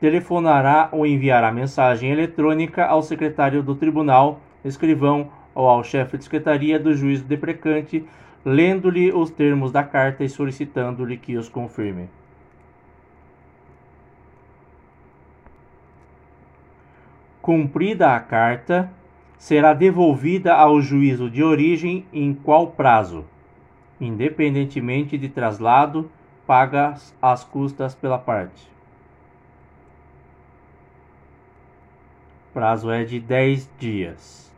telefonará 0.00 0.88
ou 0.90 1.06
enviará 1.06 1.52
mensagem 1.52 2.10
eletrônica 2.10 2.84
ao 2.84 3.04
secretário 3.04 3.62
do 3.62 3.76
tribunal, 3.76 4.40
escrivão 4.64 5.30
ou 5.54 5.68
ao 5.68 5.84
chefe 5.84 6.18
de 6.18 6.24
secretaria 6.24 6.78
do 6.78 6.94
juízo 6.94 7.24
deprecante, 7.24 8.04
lendo-lhe 8.44 9.12
os 9.12 9.30
termos 9.30 9.70
da 9.70 9.82
carta 9.84 10.24
e 10.24 10.28
solicitando-lhe 10.28 11.16
que 11.16 11.36
os 11.36 11.48
confirme. 11.48 12.08
Cumprida 17.40 18.14
a 18.14 18.20
carta, 18.20 18.90
será 19.36 19.74
devolvida 19.74 20.54
ao 20.54 20.80
juízo 20.80 21.28
de 21.28 21.42
origem 21.42 22.06
em 22.12 22.32
qual 22.32 22.68
prazo, 22.68 23.24
independentemente 24.00 25.18
de 25.18 25.28
traslado, 25.28 26.08
pagas 26.46 27.12
as 27.20 27.42
custas 27.42 27.92
pela 27.92 28.18
parte. 28.18 28.70
Prazo 32.54 32.90
é 32.90 33.02
de 33.02 33.18
10 33.18 33.68
dias. 33.78 34.51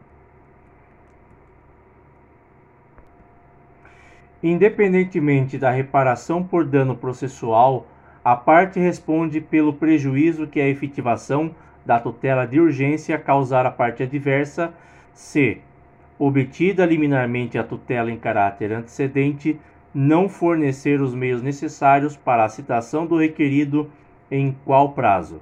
Independentemente 4.45 5.57
da 5.57 5.71
reparação 5.71 6.45
por 6.45 6.67
dano 6.67 6.95
processual, 6.95 7.87
a 8.23 8.37
parte 8.37 8.79
responde 8.79 9.41
pelo 9.41 9.73
prejuízo 9.73 10.47
que 10.47 10.61
a 10.61 10.69
efetivação 10.69 11.55
da 11.83 11.99
tutela 11.99 12.47
de 12.47 12.61
urgência 12.61 13.19
causar 13.19 13.65
à 13.65 13.71
parte 13.71 14.03
adversa 14.03 14.75
se, 15.15 15.63
obtida 16.19 16.85
liminarmente 16.85 17.57
a 17.57 17.65
tutela 17.65 18.11
em 18.11 18.19
caráter 18.19 18.71
antecedente, 18.71 19.59
não 19.95 20.29
fornecer 20.29 21.01
os 21.01 21.15
meios 21.15 21.41
necessários 21.41 22.15
para 22.15 22.45
a 22.45 22.49
citação 22.51 23.07
do 23.07 23.17
requerido 23.17 23.91
em 24.31 24.55
qual 24.67 24.93
prazo. 24.93 25.41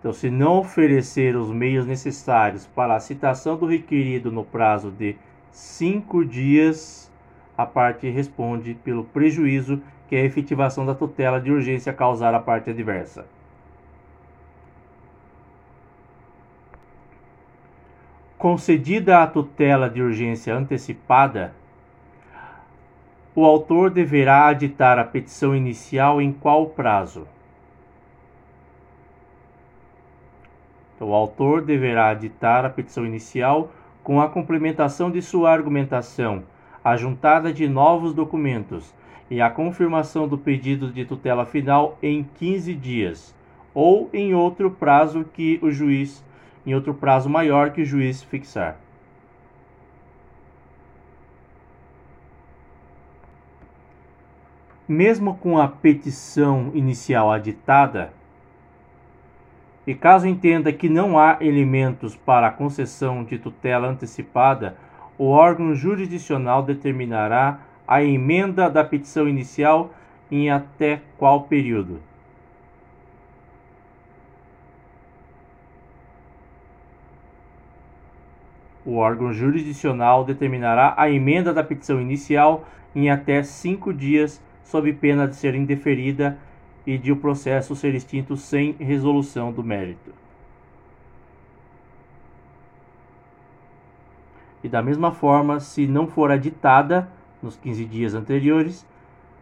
Então, 0.00 0.14
se 0.14 0.30
não 0.30 0.58
oferecer 0.58 1.36
os 1.36 1.50
meios 1.50 1.86
necessários 1.86 2.66
para 2.66 2.96
a 2.96 3.00
citação 3.00 3.56
do 3.58 3.66
requerido 3.66 4.32
no 4.32 4.42
prazo 4.42 4.90
de 4.90 5.14
cinco 5.52 6.24
dias, 6.24 7.12
a 7.56 7.66
parte 7.66 8.08
responde 8.08 8.72
pelo 8.72 9.04
prejuízo 9.04 9.82
que 10.08 10.16
a 10.16 10.24
efetivação 10.24 10.86
da 10.86 10.94
tutela 10.94 11.38
de 11.38 11.52
urgência 11.52 11.92
causar 11.92 12.34
à 12.34 12.40
parte 12.40 12.70
adversa. 12.70 13.26
Concedida 18.38 19.22
a 19.22 19.26
tutela 19.26 19.90
de 19.90 20.00
urgência 20.00 20.56
antecipada, 20.56 21.54
o 23.34 23.44
autor 23.44 23.90
deverá 23.90 24.46
aditar 24.46 24.98
a 24.98 25.04
petição 25.04 25.54
inicial 25.54 26.22
em 26.22 26.32
qual 26.32 26.66
prazo? 26.70 27.28
O 31.00 31.14
autor 31.14 31.62
deverá 31.62 32.12
ditar 32.12 32.64
a 32.64 32.70
petição 32.70 33.06
inicial 33.06 33.72
com 34.02 34.20
a 34.20 34.28
complementação 34.28 35.10
de 35.10 35.22
sua 35.22 35.50
argumentação, 35.50 36.42
a 36.84 36.96
juntada 36.96 37.52
de 37.52 37.68
novos 37.68 38.12
documentos 38.12 38.94
e 39.30 39.40
a 39.40 39.48
confirmação 39.48 40.26
do 40.26 40.36
pedido 40.36 40.92
de 40.92 41.04
tutela 41.04 41.46
final 41.46 41.96
em 42.02 42.24
15 42.34 42.74
dias, 42.74 43.34
ou 43.72 44.10
em 44.12 44.34
outro 44.34 44.70
prazo 44.70 45.24
que 45.32 45.58
o 45.62 45.70
juiz, 45.70 46.24
em 46.66 46.74
outro 46.74 46.92
prazo 46.92 47.30
maior 47.30 47.70
que 47.70 47.82
o 47.82 47.86
juiz 47.86 48.22
fixar. 48.22 48.76
Mesmo 54.88 55.36
com 55.36 55.56
a 55.56 55.68
petição 55.68 56.72
inicial 56.74 57.30
aditada, 57.30 58.12
e 59.86 59.94
caso 59.94 60.26
entenda 60.26 60.72
que 60.72 60.88
não 60.88 61.18
há 61.18 61.38
elementos 61.40 62.14
para 62.14 62.48
a 62.48 62.52
concessão 62.52 63.24
de 63.24 63.38
tutela 63.38 63.88
antecipada, 63.88 64.76
o 65.18 65.28
órgão 65.28 65.74
jurisdicional 65.74 66.62
determinará 66.62 67.60
a 67.86 68.02
emenda 68.02 68.70
da 68.70 68.84
petição 68.84 69.28
inicial 69.28 69.92
em 70.30 70.50
até 70.50 71.02
qual 71.18 71.42
período. 71.42 72.00
O 78.84 78.96
órgão 78.96 79.32
jurisdicional 79.32 80.24
determinará 80.24 80.94
a 80.96 81.10
emenda 81.10 81.52
da 81.52 81.62
petição 81.62 82.00
inicial 82.00 82.64
em 82.94 83.10
até 83.10 83.42
cinco 83.42 83.92
dias, 83.92 84.42
sob 84.64 84.92
pena 84.94 85.28
de 85.28 85.36
ser 85.36 85.54
indeferida 85.54 86.38
e 86.86 86.96
de 86.96 87.12
o 87.12 87.16
processo 87.16 87.74
ser 87.76 87.94
extinto 87.94 88.36
sem 88.36 88.72
resolução 88.72 89.52
do 89.52 89.62
mérito. 89.62 90.12
E 94.62 94.68
da 94.68 94.82
mesma 94.82 95.12
forma, 95.12 95.58
se 95.60 95.86
não 95.86 96.06
for 96.06 96.30
aditada 96.30 97.08
nos 97.42 97.56
15 97.56 97.84
dias 97.86 98.14
anteriores, 98.14 98.86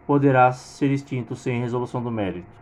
poderá 0.07 0.51
ser 0.51 0.91
extinto 0.91 1.35
sem 1.35 1.61
resolução 1.61 2.01
do 2.01 2.09
mérito. 2.09 2.59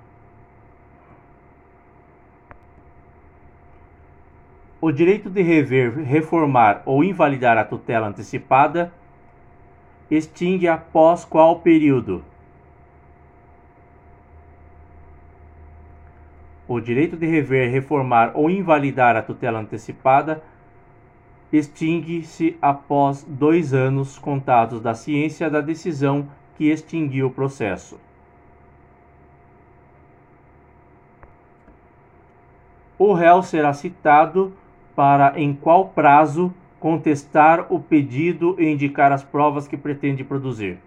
O 4.80 4.92
direito 4.92 5.30
de 5.30 5.42
rever, 5.42 5.98
reformar 5.98 6.84
ou 6.86 7.04
invalidar 7.04 7.58
a 7.58 7.66
tutela 7.66 8.08
antecipada 8.08 8.92
extingue 10.10 10.68
após 10.68 11.26
qual 11.26 11.60
período? 11.60 12.24
O 16.68 16.80
direito 16.80 17.16
de 17.16 17.26
rever, 17.26 17.72
reformar 17.72 18.32
ou 18.36 18.50
invalidar 18.50 19.16
a 19.16 19.22
tutela 19.22 19.60
antecipada 19.60 20.44
extingue-se 21.52 22.58
após 22.62 23.24
dois 23.24 23.74
anos 23.74 24.20
contados 24.20 24.82
da 24.82 24.94
ciência 24.94 25.50
da 25.50 25.62
decisão 25.62 26.28
que 26.58 26.70
extinguiu 26.70 27.28
o 27.28 27.32
processo. 27.32 28.00
O 33.00 33.14
réu 33.14 33.44
será 33.44 33.74
citado 33.74 34.54
para, 34.96 35.40
em 35.40 35.54
qual 35.54 35.90
prazo, 35.90 36.52
contestar 36.80 37.72
o 37.72 37.80
pedido 37.80 38.56
e 38.60 38.68
indicar 38.68 39.12
as 39.12 39.24
provas 39.24 39.68
que 39.68 39.78
pretende 39.78 40.24
produzir. 40.24 40.80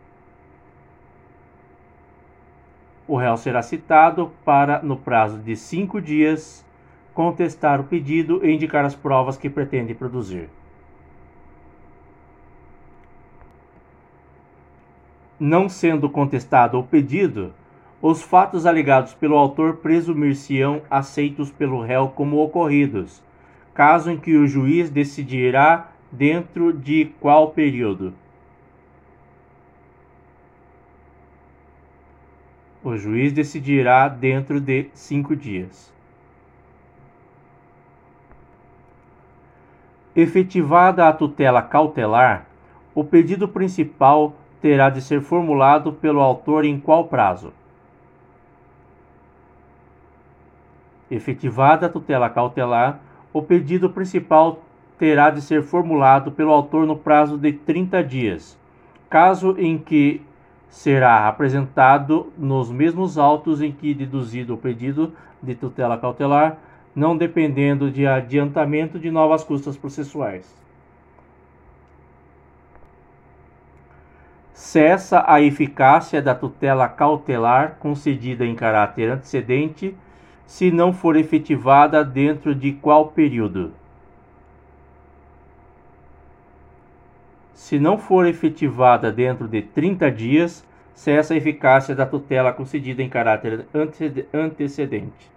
O 3.10 3.16
réu 3.16 3.36
será 3.36 3.60
citado 3.60 4.30
para, 4.44 4.80
no 4.82 4.96
prazo 4.96 5.36
de 5.38 5.56
cinco 5.56 6.00
dias, 6.00 6.64
contestar 7.12 7.80
o 7.80 7.84
pedido 7.84 8.46
e 8.46 8.52
indicar 8.52 8.84
as 8.84 8.94
provas 8.94 9.36
que 9.36 9.50
pretende 9.50 9.94
produzir. 9.94 10.48
Não 15.40 15.68
sendo 15.68 16.08
contestado 16.08 16.78
o 16.78 16.84
pedido, 16.84 17.52
os 18.00 18.22
fatos 18.22 18.64
alegados 18.64 19.12
pelo 19.12 19.36
autor 19.36 19.78
presumir-se-ão 19.78 20.80
aceitos 20.88 21.50
pelo 21.50 21.82
réu 21.82 22.10
como 22.10 22.40
ocorridos, 22.40 23.20
caso 23.74 24.12
em 24.12 24.18
que 24.18 24.36
o 24.36 24.46
juiz 24.46 24.88
decidirá 24.88 25.90
dentro 26.12 26.72
de 26.72 27.06
qual 27.18 27.50
período. 27.50 28.14
O 32.82 32.96
juiz 32.96 33.32
decidirá 33.32 34.08
dentro 34.08 34.58
de 34.58 34.88
cinco 34.94 35.36
dias. 35.36 35.92
Efetivada 40.16 41.06
a 41.06 41.12
tutela 41.12 41.60
cautelar, 41.62 42.46
o 42.94 43.04
pedido 43.04 43.46
principal 43.46 44.34
terá 44.62 44.88
de 44.88 45.02
ser 45.02 45.20
formulado 45.20 45.92
pelo 45.92 46.20
autor 46.20 46.64
em 46.64 46.80
qual 46.80 47.04
prazo? 47.04 47.52
Efetivada 51.10 51.86
a 51.86 51.88
tutela 51.90 52.30
cautelar, 52.30 53.00
o 53.32 53.42
pedido 53.42 53.90
principal 53.90 54.60
terá 54.98 55.30
de 55.30 55.42
ser 55.42 55.62
formulado 55.62 56.32
pelo 56.32 56.52
autor 56.52 56.86
no 56.86 56.96
prazo 56.96 57.36
de 57.36 57.52
30 57.52 58.02
dias, 58.02 58.58
caso 59.08 59.54
em 59.58 59.76
que 59.76 60.22
será 60.70 61.26
apresentado 61.26 62.32
nos 62.38 62.70
mesmos 62.70 63.18
autos 63.18 63.60
em 63.60 63.72
que 63.72 63.92
deduzido 63.92 64.54
o 64.54 64.58
pedido 64.58 65.12
de 65.42 65.54
tutela 65.54 65.98
cautelar, 65.98 66.58
não 66.94 67.16
dependendo 67.16 67.90
de 67.90 68.06
adiantamento 68.06 68.98
de 68.98 69.10
novas 69.10 69.42
custas 69.42 69.76
processuais. 69.76 70.58
Cessa 74.52 75.24
a 75.26 75.40
eficácia 75.40 76.22
da 76.22 76.34
tutela 76.34 76.88
cautelar 76.88 77.76
concedida 77.80 78.46
em 78.46 78.54
caráter 78.54 79.10
antecedente 79.10 79.96
se 80.46 80.70
não 80.70 80.92
for 80.92 81.16
efetivada 81.16 82.04
dentro 82.04 82.54
de 82.54 82.72
qual 82.72 83.08
período? 83.08 83.72
Se 87.60 87.78
não 87.78 87.98
for 87.98 88.26
efetivada 88.26 89.12
dentro 89.12 89.46
de 89.46 89.60
30 89.60 90.10
dias, 90.10 90.66
cessa 90.94 91.34
a 91.34 91.36
eficácia 91.36 91.94
da 91.94 92.06
tutela 92.06 92.54
concedida 92.54 93.02
em 93.02 93.08
caráter 93.08 93.66
antecedente. 94.32 95.30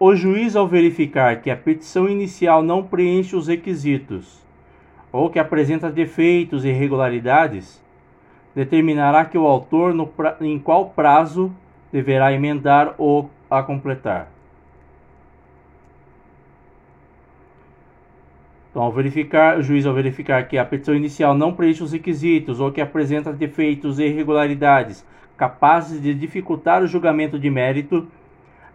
O 0.00 0.16
juiz, 0.16 0.56
ao 0.56 0.66
verificar 0.66 1.40
que 1.42 1.48
a 1.48 1.56
petição 1.56 2.08
inicial 2.08 2.60
não 2.60 2.82
preenche 2.82 3.36
os 3.36 3.46
requisitos 3.46 4.44
ou 5.12 5.30
que 5.30 5.38
apresenta 5.38 5.88
defeitos 5.88 6.64
e 6.64 6.70
irregularidades, 6.70 7.80
determinará 8.52 9.24
que 9.24 9.38
o 9.38 9.46
autor, 9.46 9.94
no, 9.94 10.12
em 10.40 10.58
qual 10.58 10.90
prazo, 10.90 11.52
deverá 11.92 12.32
emendar 12.32 12.96
ou 12.98 13.30
a 13.48 13.62
completar. 13.62 14.28
Então, 18.70 18.82
ao 18.82 18.92
verificar, 18.92 19.58
o 19.58 19.62
juiz, 19.62 19.84
ao 19.84 19.92
verificar 19.92 20.46
que 20.46 20.56
a 20.56 20.64
petição 20.64 20.94
inicial 20.94 21.34
não 21.34 21.52
preenche 21.52 21.82
os 21.82 21.92
requisitos 21.92 22.60
ou 22.60 22.70
que 22.70 22.80
apresenta 22.80 23.32
defeitos 23.32 23.98
e 23.98 24.04
irregularidades 24.04 25.04
capazes 25.36 26.00
de 26.00 26.14
dificultar 26.14 26.82
o 26.82 26.86
julgamento 26.86 27.38
de 27.38 27.50
mérito, 27.50 28.06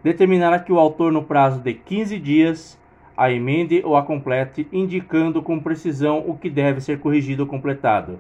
determinará 0.04 0.60
que 0.60 0.74
o 0.74 0.80
autor, 0.80 1.12
no 1.12 1.24
prazo 1.24 1.62
de 1.62 1.74
15 1.74 2.20
dias, 2.20 2.80
a 3.16 3.32
emende 3.32 3.82
ou 3.86 3.96
a 3.96 4.04
complete, 4.04 4.68
indicando 4.74 5.42
com 5.42 5.60
precisão 5.60 6.24
o 6.28 6.36
que 6.36 6.50
deve 6.50 6.82
ser 6.82 7.00
corrigido 7.00 7.44
ou 7.44 7.48
completado. 7.48 8.20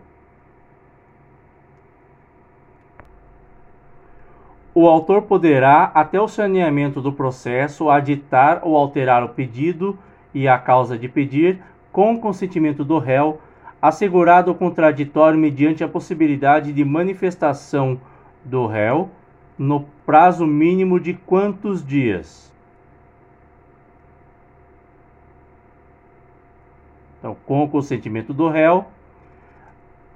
O 4.74 4.88
autor 4.88 5.24
poderá, 5.24 5.92
até 5.94 6.22
o 6.22 6.28
saneamento 6.28 7.02
do 7.02 7.12
processo, 7.12 7.90
aditar 7.90 8.62
ou 8.64 8.78
alterar 8.78 9.24
o 9.24 9.30
pedido 9.30 9.98
e 10.36 10.50
a 10.50 10.60
causa 10.60 10.98
de 10.98 11.08
pedir, 11.08 11.62
com 11.94 12.20
consentimento 12.20 12.84
do 12.84 13.00
réu, 13.00 13.40
assegurado 13.82 14.52
o 14.52 14.56
contraditório 14.56 15.40
mediante 15.40 15.82
a 15.82 15.88
possibilidade 15.88 16.74
de 16.74 16.84
manifestação 16.84 18.00
do 18.44 18.68
réu 18.68 19.10
no 19.58 19.86
prazo 20.06 20.46
mínimo 20.46 21.00
de 21.00 21.14
quantos 21.14 21.84
dias? 21.84 22.54
Então, 27.18 27.36
com 27.46 27.64
o 27.64 27.70
consentimento 27.70 28.34
do 28.34 28.50
réu, 28.50 28.86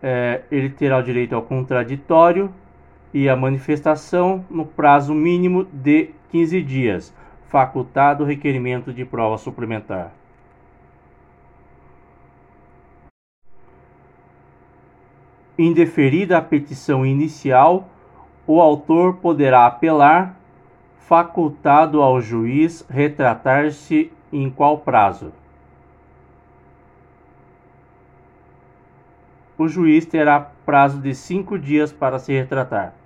é, 0.03 0.41
ele 0.51 0.69
terá 0.69 0.97
o 0.97 1.01
direito 1.01 1.33
ao 1.33 1.41
contraditório 1.41 2.53
e 3.13 3.27
a 3.29 3.35
manifestação 3.35 4.45
no 4.49 4.65
prazo 4.65 5.13
mínimo 5.13 5.65
de 5.71 6.11
15 6.29 6.61
dias, 6.61 7.13
facultado 7.49 8.23
o 8.23 8.27
requerimento 8.27 8.93
de 8.93 9.03
prova 9.03 9.37
suplementar. 9.37 10.11
Indeferida 15.57 16.37
a 16.37 16.41
petição 16.41 17.05
inicial, 17.05 17.89
o 18.47 18.61
autor 18.61 19.17
poderá 19.17 19.65
apelar, 19.65 20.39
facultado 20.99 22.01
ao 22.01 22.21
juiz 22.21 22.85
retratar-se 22.89 24.11
em 24.31 24.49
qual 24.49 24.77
prazo. 24.77 25.33
O 29.57 29.67
juiz 29.67 30.05
terá 30.05 30.39
prazo 30.39 31.01
de 31.01 31.13
cinco 31.13 31.59
dias 31.59 31.91
para 31.91 32.19
se 32.19 32.31
retratar. 32.31 32.98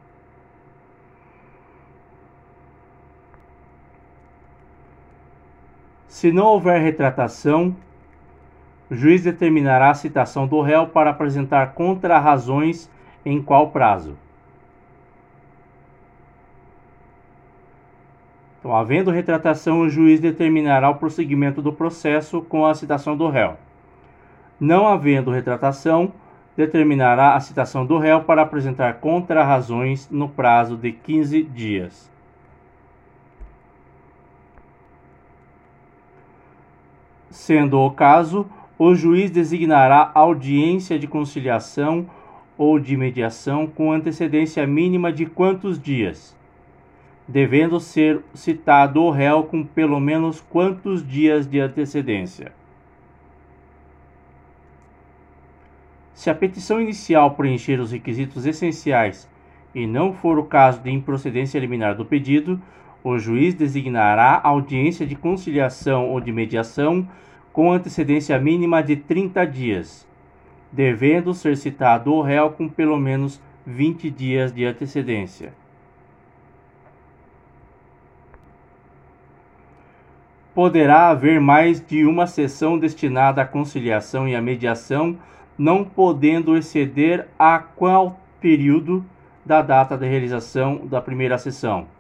Se 6.24 6.32
não 6.32 6.46
houver 6.46 6.82
retratação, 6.82 7.76
o 8.90 8.96
juiz 8.96 9.24
determinará 9.24 9.90
a 9.90 9.94
citação 9.94 10.48
do 10.48 10.62
réu 10.62 10.88
para 10.88 11.10
apresentar 11.10 11.74
contra-razões 11.74 12.90
em 13.26 13.42
qual 13.42 13.72
prazo. 13.72 14.16
Então, 18.58 18.74
havendo 18.74 19.12
retratação, 19.12 19.82
o 19.82 19.90
juiz 19.90 20.22
determinará 20.22 20.90
o 20.90 20.96
prosseguimento 20.96 21.62
do 21.62 21.74
processo 21.74 22.42
com 22.42 22.66
a 22.66 22.74
citação 22.74 23.18
do 23.18 23.28
réu. 23.28 23.58
Não 24.58 24.88
havendo 24.88 25.30
retratação, 25.30 26.14
determinará 26.56 27.36
a 27.36 27.40
citação 27.42 27.86
do 27.86 27.98
réu 27.98 28.24
para 28.24 28.44
apresentar 28.44 28.94
contra-razões 29.02 30.10
no 30.10 30.30
prazo 30.30 30.78
de 30.78 30.94
15 30.94 31.44
dias. 31.44 32.13
Sendo 37.34 37.80
o 37.80 37.90
caso, 37.90 38.46
o 38.78 38.94
juiz 38.94 39.32
designará 39.32 40.12
audiência 40.14 41.00
de 41.00 41.08
conciliação 41.08 42.06
ou 42.56 42.78
de 42.80 42.96
mediação 42.96 43.66
com 43.66 43.92
antecedência 43.92 44.68
mínima 44.68 45.12
de 45.12 45.26
quantos 45.26 45.82
dias? 45.82 46.38
Devendo 47.28 47.80
ser 47.80 48.22
citado 48.36 49.02
o 49.02 49.10
réu 49.10 49.46
com 49.46 49.64
pelo 49.64 50.00
menos 50.00 50.42
quantos 50.42 51.06
dias 51.06 51.48
de 51.48 51.60
antecedência? 51.60 52.52
Se 56.14 56.30
a 56.30 56.36
petição 56.36 56.80
inicial 56.80 57.32
preencher 57.32 57.80
os 57.80 57.92
requisitos 57.92 58.46
essenciais 58.46 59.28
e 59.74 59.88
não 59.88 60.14
for 60.14 60.38
o 60.38 60.44
caso 60.44 60.82
de 60.82 60.92
improcedência 60.92 61.58
liminar 61.58 61.96
do 61.96 62.06
pedido, 62.06 62.62
o 63.04 63.18
juiz 63.18 63.54
designará 63.54 64.40
audiência 64.44 65.06
de 65.06 65.16
conciliação 65.16 66.10
ou 66.10 66.22
de 66.22 66.32
mediação 66.32 67.08
com 67.52 67.72
antecedência 67.72 68.40
mínima 68.40 68.82
de 68.82 68.96
30 68.96 69.46
dias, 69.46 70.08
devendo 70.72 71.34
ser 71.34 71.58
citado 71.58 72.14
o 72.14 72.22
réu 72.22 72.52
com 72.52 72.70
pelo 72.70 72.98
menos 72.98 73.42
20 73.66 74.10
dias 74.10 74.52
de 74.54 74.66
antecedência. 74.66 75.54
Poderá 80.56 81.10
haver 81.10 81.42
mais 81.42 81.84
de 81.86 82.06
uma 82.06 82.28
sessão 82.28 82.78
destinada 82.78 83.42
à 83.42 83.46
conciliação 83.46 84.28
e 84.28 84.36
à 84.36 84.42
mediação, 84.42 85.18
não 85.58 85.84
podendo 85.84 86.56
exceder 86.56 87.28
a 87.38 87.60
qual 87.60 88.20
período 88.40 89.04
da 89.46 89.62
data 89.62 89.98
da 89.98 90.06
realização 90.06 90.86
da 90.86 91.02
primeira 91.02 91.38
sessão. 91.38 91.93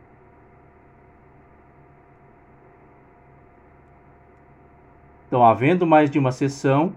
Então, 5.34 5.44
havendo 5.44 5.84
mais 5.88 6.12
de 6.12 6.20
uma 6.20 6.32
sessão, 6.32 6.94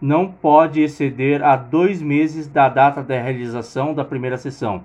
não 0.00 0.30
pode 0.30 0.80
exceder 0.80 1.42
a 1.42 1.56
dois 1.56 2.00
meses 2.00 2.46
da 2.46 2.68
data 2.68 3.02
da 3.02 3.20
realização 3.20 3.92
da 3.92 4.04
primeira 4.04 4.38
sessão, 4.38 4.84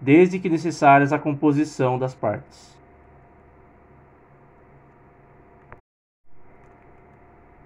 desde 0.00 0.38
que 0.38 0.48
necessárias 0.48 1.12
a 1.12 1.18
composição 1.18 1.98
das 1.98 2.14
partes. 2.14 2.74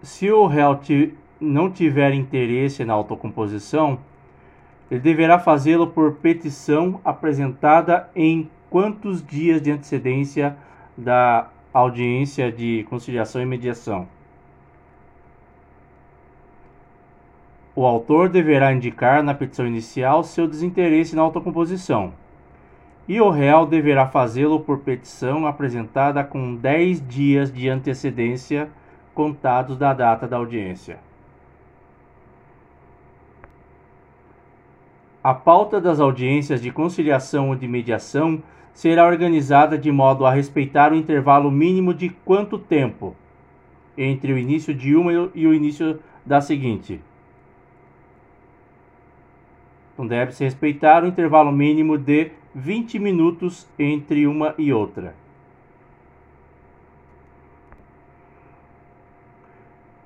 Se 0.03 0.29
o 0.29 0.45
réu 0.49 0.81
não 1.41 1.71
tiver 1.71 2.12
interesse 2.12 2.85
na 2.85 2.95
autocomposição, 2.95 3.97
ele 4.91 4.99
deverá 4.99 5.39
fazê-lo 5.39 5.87
por 5.87 6.15
petição 6.15 7.01
apresentada 7.05 8.11
em 8.17 8.51
quantos 8.71 9.25
dias 9.25 9.62
de 9.62 9.71
antecedência 9.71 10.57
da 10.99 11.49
audiência 11.73 12.51
de 12.51 12.85
conciliação 12.91 13.41
e 13.41 13.47
mediação. 13.47 14.15
O 17.79 17.85
autor 17.85 18.31
deverá 18.31 18.73
indicar 18.73 19.23
na 19.23 19.35
petição 19.35 19.67
inicial 19.67 20.25
seu 20.25 20.49
desinteresse 20.49 21.15
na 21.15 21.21
autocomposição, 21.21 22.15
e 23.07 23.21
o 23.21 23.29
réu 23.29 23.67
deverá 23.67 24.07
fazê-lo 24.07 24.61
por 24.61 24.79
petição 24.79 25.47
apresentada 25.47 26.25
com 26.25 26.55
10 26.55 27.07
dias 27.07 27.53
de 27.53 27.69
antecedência 27.69 28.71
contados 29.15 29.77
da 29.77 29.93
data 29.93 30.27
da 30.27 30.39
audiência. 30.39 30.99
A 35.23 35.35
pauta 35.35 35.79
das 35.79 36.01
audiências 36.01 36.62
de 36.62 36.71
conciliação 36.71 37.51
ou 37.51 37.57
de 37.57 37.69
mediação 37.69 38.43
será 38.73 39.07
organizada 39.07 39.77
de 39.77 39.93
modo 39.93 40.25
a 40.25 40.33
respeitar 40.33 40.93
o 40.93 40.97
intervalo 40.97 41.51
mínimo 41.51 41.93
de 41.93 42.09
quanto 42.09 42.59
tempo 42.59 43.15
entre 43.99 44.33
o 44.33 44.39
início 44.39 44.75
de 44.75 44.97
uma 44.97 45.12
e 45.35 45.47
o 45.47 45.53
início 45.53 46.01
da 46.25 46.41
seguinte. 46.41 47.03
Então 49.97 50.07
deve-se 50.07 50.45
respeitar 50.45 51.03
o 51.03 51.07
intervalo 51.07 51.51
mínimo 51.51 51.97
de 51.97 52.31
20 52.55 52.99
minutos 52.99 53.67
entre 53.79 54.27
uma 54.27 54.55
e 54.59 54.71
outra. 54.71 55.15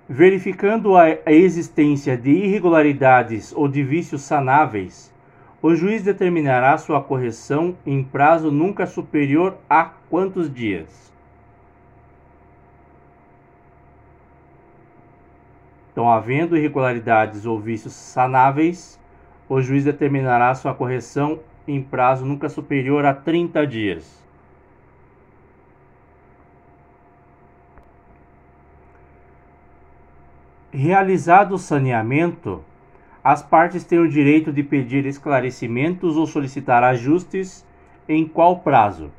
Verificando 0.09 0.97
a 0.97 1.09
existência 1.27 2.17
de 2.17 2.31
irregularidades 2.31 3.53
ou 3.53 3.67
de 3.67 3.83
vícios 3.83 4.23
sanáveis, 4.23 5.13
o 5.61 5.75
juiz 5.75 6.05
determinará 6.05 6.79
sua 6.79 7.03
correção 7.03 7.77
em 7.85 8.05
prazo 8.05 8.53
nunca 8.53 8.87
superior 8.87 9.57
a 9.69 9.85
quantos 10.09 10.53
dias? 10.53 11.13
Então, 15.91 16.09
havendo 16.09 16.57
irregularidades 16.57 17.45
ou 17.45 17.59
vícios 17.59 17.93
sanáveis, 17.93 19.00
o 19.51 19.61
juiz 19.61 19.83
determinará 19.83 20.55
sua 20.55 20.73
correção 20.73 21.41
em 21.67 21.83
prazo 21.83 22.25
nunca 22.25 22.49
superior 22.49 23.05
a 23.05 23.13
30 23.13 23.67
dias. 23.67 24.25
Realizado 30.73 31.57
o 31.57 31.59
saneamento, 31.59 32.65
as 33.25 33.43
partes 33.43 33.83
têm 33.83 33.99
o 33.99 34.09
direito 34.09 34.53
de 34.53 34.63
pedir 34.63 35.05
esclarecimentos 35.05 36.17
ou 36.17 36.29
solicitar 36.29 36.85
ajustes 36.85 37.67
em 38.09 38.25
qual 38.29 38.61
prazo? 38.61 39.11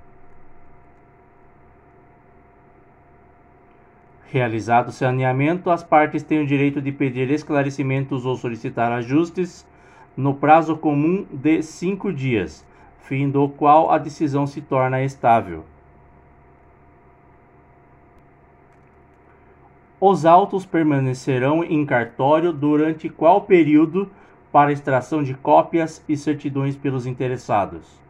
Realizado 4.28 4.88
o 4.88 4.94
saneamento, 4.94 5.70
as 5.70 5.84
partes 5.84 6.24
têm 6.24 6.42
o 6.42 6.48
direito 6.48 6.82
de 6.82 6.94
pedir 6.94 7.30
esclarecimentos 7.30 8.26
ou 8.26 8.38
solicitar 8.38 8.94
ajustes 8.94 9.70
no 10.16 10.34
prazo 10.34 10.76
comum 10.76 11.26
de 11.32 11.62
cinco 11.62 12.12
dias, 12.12 12.66
fim 13.00 13.30
do 13.30 13.48
qual 13.50 13.92
a 13.92 13.98
decisão 13.98 14.46
se 14.46 14.62
torna 14.62 15.02
estável. 15.02 15.64
Os 20.00 20.26
autos 20.26 20.66
permanecerão 20.66 21.64
em 21.64 21.86
cartório 21.86 22.52
durante 22.52 23.08
qual 23.08 23.42
período 23.42 24.10
para 24.52 24.72
extração 24.72 25.24
de 25.24 25.34
cópias 25.34 26.04
e 26.10 26.18
certidões 26.18 26.76
pelos 26.76 27.06
interessados? 27.06 28.02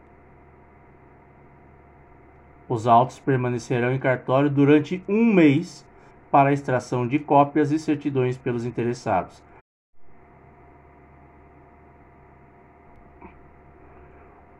Os 2.68 2.86
autos 2.86 3.18
permanecerão 3.18 3.92
em 3.92 3.98
cartório 3.98 4.48
durante 4.48 5.04
um 5.06 5.26
mês 5.26 5.86
para 6.30 6.52
extração 6.52 7.06
de 7.06 7.18
cópias 7.18 7.70
e 7.70 7.78
certidões 7.78 8.38
pelos 8.38 8.64
interessados. 8.64 9.42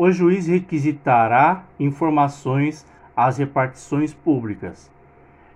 O 0.05 0.11
juiz 0.11 0.49
requisitará 0.49 1.63
informações 1.79 2.85
às 3.17 3.39
repartições 3.39 4.13
públicas 4.13 4.91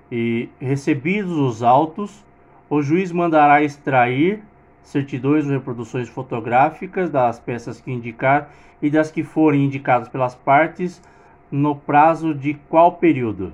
e, 0.09 0.49
recebidos 0.61 1.33
os 1.33 1.65
autos, 1.65 2.25
o 2.71 2.81
juiz 2.81 3.11
mandará 3.11 3.65
extrair 3.65 4.41
certidões 4.85 5.47
ou 5.47 5.51
reproduções 5.51 6.09
fotográficas 6.09 7.11
das 7.11 7.41
peças 7.41 7.81
que 7.81 7.91
indicar 7.91 8.49
e 8.81 8.89
das 8.89 9.11
que 9.11 9.25
forem 9.25 9.65
indicadas 9.65 10.09
pelas 10.09 10.37
partes 10.37 11.03
no 11.51 11.75
prazo 11.75 12.33
de 12.33 12.55
qual 12.55 12.93
período? 12.93 13.53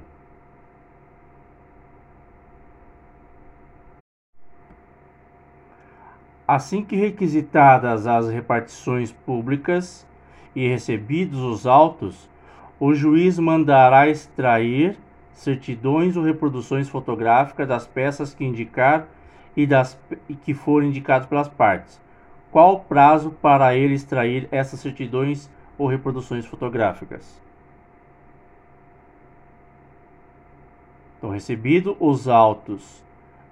Assim 6.47 6.85
que 6.85 6.97
requisitadas 6.97 8.07
as 8.07 8.29
repartições 8.29 9.11
públicas 9.11 10.07
e 10.55 10.69
recebidos 10.69 11.41
os 11.41 11.67
autos, 11.67 12.29
o 12.79 12.95
juiz 12.95 13.39
mandará 13.39 14.09
extrair 14.09 14.97
certidões 15.33 16.17
ou 16.17 16.23
reproduções 16.23 16.89
fotográficas 16.89 17.67
das 17.67 17.87
peças 17.87 18.35
que 18.35 18.45
indicar 18.45 19.09
e 19.57 19.67
das 19.67 19.99
que 20.43 20.55
forem 20.55 20.89
indicadas 20.89 21.27
pelas 21.27 21.49
partes. 21.49 22.01
Qual 22.51 22.75
o 22.75 22.81
prazo 22.81 23.31
para 23.31 23.75
ele 23.75 23.95
extrair 23.95 24.47
essas 24.51 24.81
certidões 24.81 25.51
ou 25.79 25.87
reproduções 25.87 26.45
fotográficas? 26.45 27.41
Então, 31.17 31.31
recebido 31.31 31.97
os 32.01 32.29
autos 32.29 33.03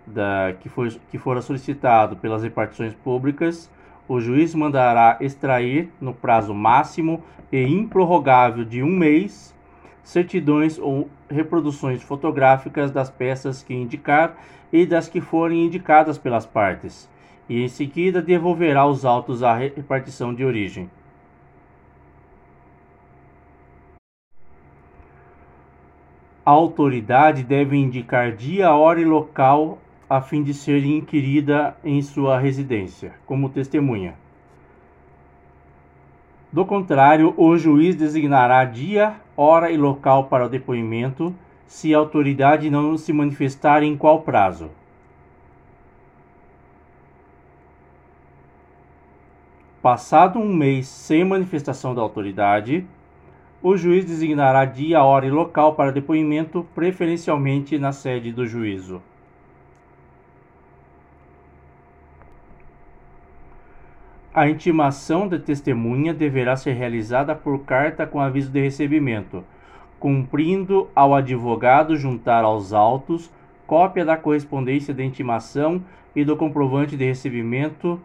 da, 0.07 0.55
que, 0.61 0.69
for, 0.69 0.89
que 1.11 1.19
fora 1.19 1.41
solicitado 1.41 2.17
pelas 2.17 2.43
repartições 2.43 2.95
públicas, 2.95 3.71
o 4.11 4.19
juiz 4.19 4.57
mandará 4.57 5.19
extrair, 5.21 5.89
no 6.01 6.13
prazo 6.13 6.53
máximo 6.53 7.23
e 7.53 7.63
improrrogável 7.63 8.65
de 8.65 8.83
um 8.83 8.91
mês, 8.91 9.55
certidões 10.03 10.81
ou 10.81 11.09
reproduções 11.31 12.03
fotográficas 12.03 12.91
das 12.91 13.09
peças 13.09 13.63
que 13.63 13.73
indicar 13.73 14.37
e 14.73 14.85
das 14.85 15.09
que 15.09 15.21
forem 15.21 15.65
indicadas 15.65 16.19
pelas 16.19 16.45
partes, 16.45 17.09
e 17.49 17.63
em 17.63 17.69
seguida 17.69 18.21
devolverá 18.21 18.85
os 18.85 19.05
autos 19.05 19.45
à 19.45 19.55
repartição 19.55 20.35
de 20.35 20.45
origem. 20.45 20.91
A 26.45 26.51
autoridade 26.51 27.45
deve 27.45 27.77
indicar 27.77 28.33
dia, 28.33 28.75
hora 28.75 29.01
e 29.01 29.05
local 29.05 29.79
a 30.11 30.21
fim 30.21 30.43
de 30.43 30.53
ser 30.53 30.85
inquirida 30.85 31.77
em 31.85 32.03
sua 32.03 32.37
residência, 32.37 33.15
como 33.25 33.49
testemunha. 33.49 34.17
Do 36.53 36.67
contrário, 36.67 37.33
o 37.37 37.57
juiz 37.57 37.95
designará 37.95 38.65
dia, 38.65 39.15
hora 39.37 39.71
e 39.71 39.77
local 39.77 40.25
para 40.25 40.47
o 40.47 40.49
depoimento, 40.49 41.33
se 41.65 41.95
a 41.95 41.99
autoridade 41.99 42.69
não 42.69 42.99
se 42.99 43.13
manifestar 43.13 43.85
em 43.85 43.97
qual 43.97 44.23
prazo. 44.23 44.69
Passado 49.81 50.41
um 50.41 50.53
mês 50.53 50.89
sem 50.89 51.25
manifestação 51.25 51.95
da 51.95 52.03
autoridade, 52.03 52.85
o 53.63 53.77
juiz 53.77 54.05
designará 54.05 54.65
dia, 54.65 55.05
hora 55.05 55.25
e 55.25 55.31
local 55.31 55.77
para 55.77 55.93
depoimento, 55.93 56.67
preferencialmente 56.75 57.79
na 57.79 57.93
sede 57.93 58.33
do 58.33 58.45
juízo. 58.45 59.01
A 64.33 64.49
intimação 64.49 65.27
da 65.27 65.41
testemunha 65.41 66.15
deverá 66.15 66.55
ser 66.55 66.73
realizada 66.73 67.35
por 67.35 67.65
carta 67.65 68.07
com 68.07 68.21
aviso 68.21 68.51
de 68.51 68.61
recebimento, 68.61 69.45
cumprindo 69.99 70.89
ao 70.95 71.15
advogado 71.15 71.97
juntar 71.97 72.45
aos 72.45 72.73
autos 72.73 73.29
cópia 73.67 74.05
da 74.05 74.17
correspondência 74.17 74.95
de 74.95 75.05
intimação 75.05 75.83
e 76.15 76.25
do 76.25 76.37
comprovante 76.37 76.97
de 76.97 77.05
recebimento 77.05 78.01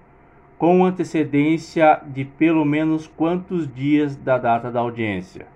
com 0.57 0.83
antecedência 0.83 2.01
de 2.07 2.25
pelo 2.25 2.65
menos 2.65 3.07
quantos 3.07 3.71
dias 3.71 4.15
da 4.15 4.37
data 4.37 4.71
da 4.71 4.79
audiência. 4.79 5.47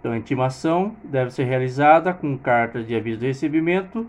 Então, 0.00 0.12
a 0.12 0.16
intimação 0.16 0.94
deve 1.04 1.30
ser 1.30 1.44
realizada 1.44 2.12
com 2.12 2.38
carta 2.38 2.82
de 2.82 2.94
aviso 2.94 3.18
de 3.18 3.26
recebimento 3.26 4.06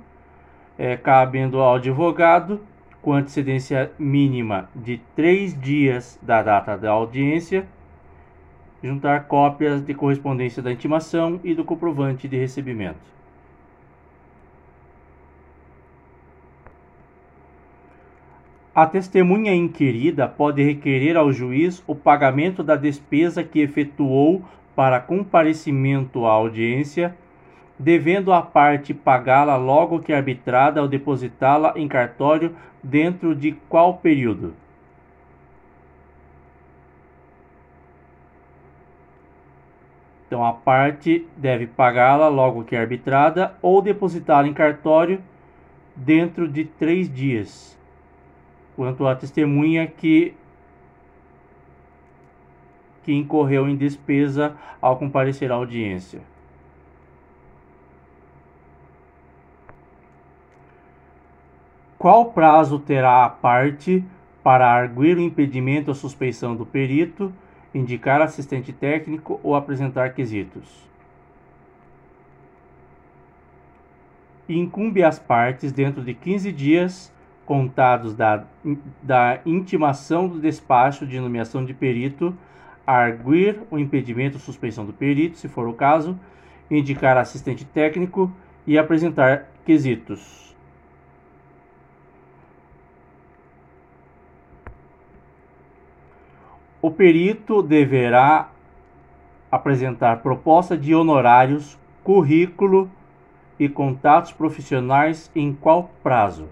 é, 0.77 0.95
cabendo 0.95 1.59
ao 1.59 1.75
advogado, 1.75 2.61
com 3.01 3.13
antecedência 3.13 3.91
mínima 3.97 4.69
de 4.75 4.99
três 5.15 5.59
dias 5.59 6.19
da 6.21 6.43
data 6.43 6.77
da 6.77 6.91
audiência, 6.91 7.67
juntar 8.83 9.25
cópias 9.27 9.81
de 9.81 9.93
correspondência 9.93 10.61
da 10.61 10.71
intimação 10.71 11.39
e 11.43 11.53
do 11.53 11.63
comprovante 11.63 12.27
de 12.27 12.37
recebimento. 12.37 13.17
A 18.75 18.85
testemunha 18.85 19.55
inquirida 19.55 20.27
pode 20.27 20.61
requerer 20.61 21.17
ao 21.17 21.31
juiz 21.31 21.83
o 21.87 21.95
pagamento 21.95 22.61
da 22.61 22.75
despesa 22.75 23.43
que 23.43 23.59
efetuou 23.59 24.43
para 24.75 24.99
comparecimento 24.99 26.25
à 26.25 26.31
audiência 26.33 27.15
devendo 27.79 28.33
a 28.33 28.41
parte 28.41 28.93
pagá-la 28.93 29.55
logo 29.55 29.99
que 29.99 30.11
arbitrada 30.11 30.81
ou 30.81 30.87
depositá-la 30.87 31.73
em 31.75 31.87
cartório 31.87 32.55
dentro 32.81 33.35
de 33.35 33.51
qual 33.69 33.97
período? 33.97 34.53
Então 40.27 40.43
a 40.43 40.51
parte 40.51 41.25
deve 41.37 41.67
pagá-la 41.67 42.27
logo 42.27 42.63
que 42.63 42.75
arbitrada 42.75 43.55
ou 43.61 43.81
depositá-la 43.81 44.47
em 44.47 44.53
cartório 44.53 45.21
dentro 45.95 46.47
de 46.47 46.65
três 46.65 47.11
dias, 47.11 47.79
quanto 48.75 49.07
à 49.07 49.15
testemunha 49.15 49.87
que 49.87 50.33
que 53.03 53.13
incorreu 53.13 53.69
em 53.69 53.75
despesa 53.77 54.57
ao 54.81 54.97
comparecer 54.97 55.49
à 55.49 55.55
audiência. 55.55 56.19
Qual 61.97 62.31
prazo 62.31 62.77
terá 62.77 63.25
a 63.25 63.29
parte 63.29 64.03
para 64.43 64.71
arguir 64.71 65.17
o 65.17 65.21
impedimento 65.21 65.89
ou 65.89 65.95
suspeição 65.95 66.55
do 66.55 66.65
perito, 66.65 67.33
indicar 67.73 68.21
assistente 68.21 68.71
técnico 68.71 69.39
ou 69.41 69.55
apresentar 69.55 70.13
quesitos? 70.13 70.87
Incumbe 74.47 75.03
às 75.03 75.17
partes, 75.17 75.71
dentro 75.71 76.03
de 76.03 76.13
15 76.13 76.51
dias 76.51 77.11
contados 77.45 78.13
da, 78.13 78.43
da 79.01 79.39
intimação 79.45 80.27
do 80.27 80.39
despacho 80.39 81.05
de 81.05 81.19
nomeação 81.19 81.65
de 81.65 81.73
perito, 81.73 82.37
arguir 82.85 83.59
o 83.71 83.79
impedimento 83.79 84.35
ou 84.35 84.41
suspeição 84.41 84.85
do 84.85 84.93
perito, 84.93 85.37
se 85.37 85.47
for 85.47 85.67
o 85.67 85.73
caso, 85.73 86.17
indicar 86.69 87.17
assistente 87.17 87.65
técnico 87.65 88.31
e 88.67 88.77
apresentar 88.77 89.47
quesitos. 89.65 90.46
O 96.87 96.91
perito 96.91 97.61
deverá 97.61 98.49
apresentar 99.51 100.21
proposta 100.21 100.77
de 100.77 100.95
honorários, 100.95 101.77
currículo 102.01 102.89
e 103.59 103.67
contatos 103.67 104.31
profissionais 104.31 105.29
em 105.35 105.51
qual 105.53 105.91
prazo? 106.01 106.47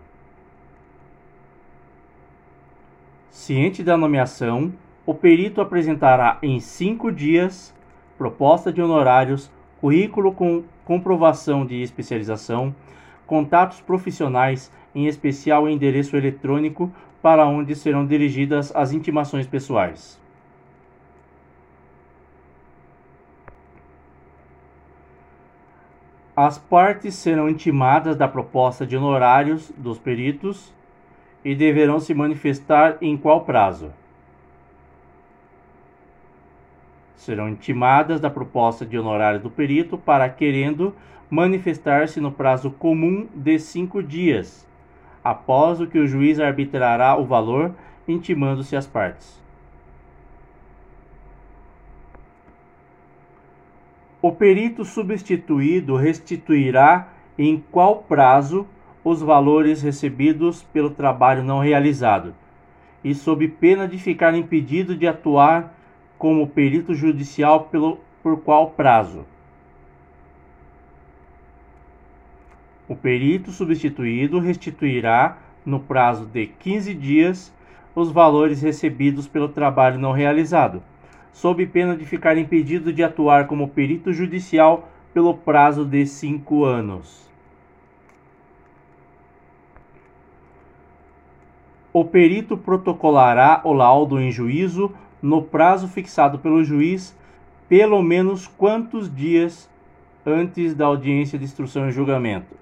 Ciente 3.30 3.82
da 3.82 3.96
nomeação, 3.96 4.74
o 5.06 5.14
perito 5.14 5.62
apresentará 5.62 6.38
em 6.44 6.60
cinco 6.60 7.14
dias 7.14 7.74
proposta 8.18 8.74
de 8.74 8.82
honorários, 8.82 9.50
currículo 9.80 10.34
com 10.34 10.66
comprovação 10.84 11.66
de 11.66 11.82
especialização, 11.82 12.76
contatos 13.26 13.80
profissionais, 13.80 14.70
em 14.94 15.08
especial 15.08 15.70
endereço 15.70 16.18
eletrônico 16.18 16.92
para 17.22 17.48
onde 17.48 17.74
serão 17.74 18.06
dirigidas 18.06 18.76
as 18.76 18.92
intimações 18.92 19.48
pessoais. 19.48 20.25
As 26.36 26.58
partes 26.58 27.16
serão 27.16 27.48
intimadas 27.48 28.18
da 28.18 28.28
proposta 28.28 28.86
de 28.86 28.98
honorários 28.98 29.72
dos 29.78 29.98
peritos 29.98 30.74
e 31.46 31.56
deverão 31.56 31.98
se 31.98 32.14
manifestar 32.14 32.98
em 33.02 33.16
qual 33.16 33.46
prazo? 33.46 33.94
Serão 37.16 37.48
intimadas 37.48 38.20
da 38.20 38.30
proposta 38.30 38.86
de 38.86 39.00
honorário 39.00 39.40
do 39.40 39.50
perito 39.50 39.98
para, 39.98 40.28
querendo, 40.28 40.94
manifestar-se 41.30 42.20
no 42.20 42.34
prazo 42.34 42.70
comum 42.70 43.30
de 43.34 43.58
cinco 43.58 44.04
dias, 44.04 44.68
após 45.24 45.80
o 45.80 45.88
que 45.88 45.98
o 45.98 46.06
juiz 46.06 46.38
arbitrará 46.38 47.16
o 47.16 47.26
valor, 47.26 47.74
intimando-se 48.06 48.76
as 48.76 48.86
partes. 48.86 49.45
O 54.26 54.32
perito 54.32 54.84
substituído 54.84 55.96
restituirá 55.96 57.10
em 57.38 57.64
qual 57.72 57.98
prazo 57.98 58.66
os 59.04 59.22
valores 59.22 59.84
recebidos 59.84 60.64
pelo 60.64 60.90
trabalho 60.90 61.44
não 61.44 61.60
realizado, 61.60 62.34
e 63.04 63.14
sob 63.14 63.48
pena 63.48 63.88
de 63.88 64.00
ficar 64.00 64.34
impedido 64.34 64.98
de 64.98 65.06
atuar 65.06 65.78
como 66.18 66.48
perito 66.48 66.96
judicial 66.96 67.66
pelo, 67.66 68.00
por 68.24 68.42
qual 68.42 68.72
prazo. 68.72 69.28
O 72.90 72.96
perito 72.96 73.52
substituído 73.52 74.40
restituirá, 74.40 75.38
no 75.64 75.80
prazo 75.80 76.26
de 76.26 76.48
15 76.48 76.96
dias, 76.96 77.54
os 77.94 78.12
valores 78.12 78.60
recebidos 78.60 79.28
pelo 79.28 79.50
trabalho 79.50 80.00
não 80.00 80.14
realizado 80.14 80.82
sob 81.36 81.68
pena 81.68 81.98
de 81.98 82.06
ficar 82.06 82.38
impedido 82.38 82.94
de 82.94 83.04
atuar 83.04 83.46
como 83.46 83.68
perito 83.68 84.14
judicial 84.14 84.88
pelo 85.14 85.34
prazo 85.34 85.84
de 85.84 86.06
cinco 86.08 86.64
anos. 86.64 87.30
O 91.92 92.06
perito 92.06 92.58
protocolará 92.58 93.60
o 93.66 93.74
laudo 93.74 94.18
em 94.18 94.32
juízo 94.32 94.94
no 95.22 95.42
prazo 95.42 95.90
fixado 95.90 96.40
pelo 96.40 96.64
juiz, 96.64 97.14
pelo 97.68 98.02
menos 98.02 98.48
quantos 98.48 99.14
dias 99.14 99.70
antes 100.26 100.74
da 100.74 100.86
audiência 100.86 101.38
de 101.38 101.44
instrução 101.44 101.90
e 101.90 101.92
julgamento. 101.92 102.56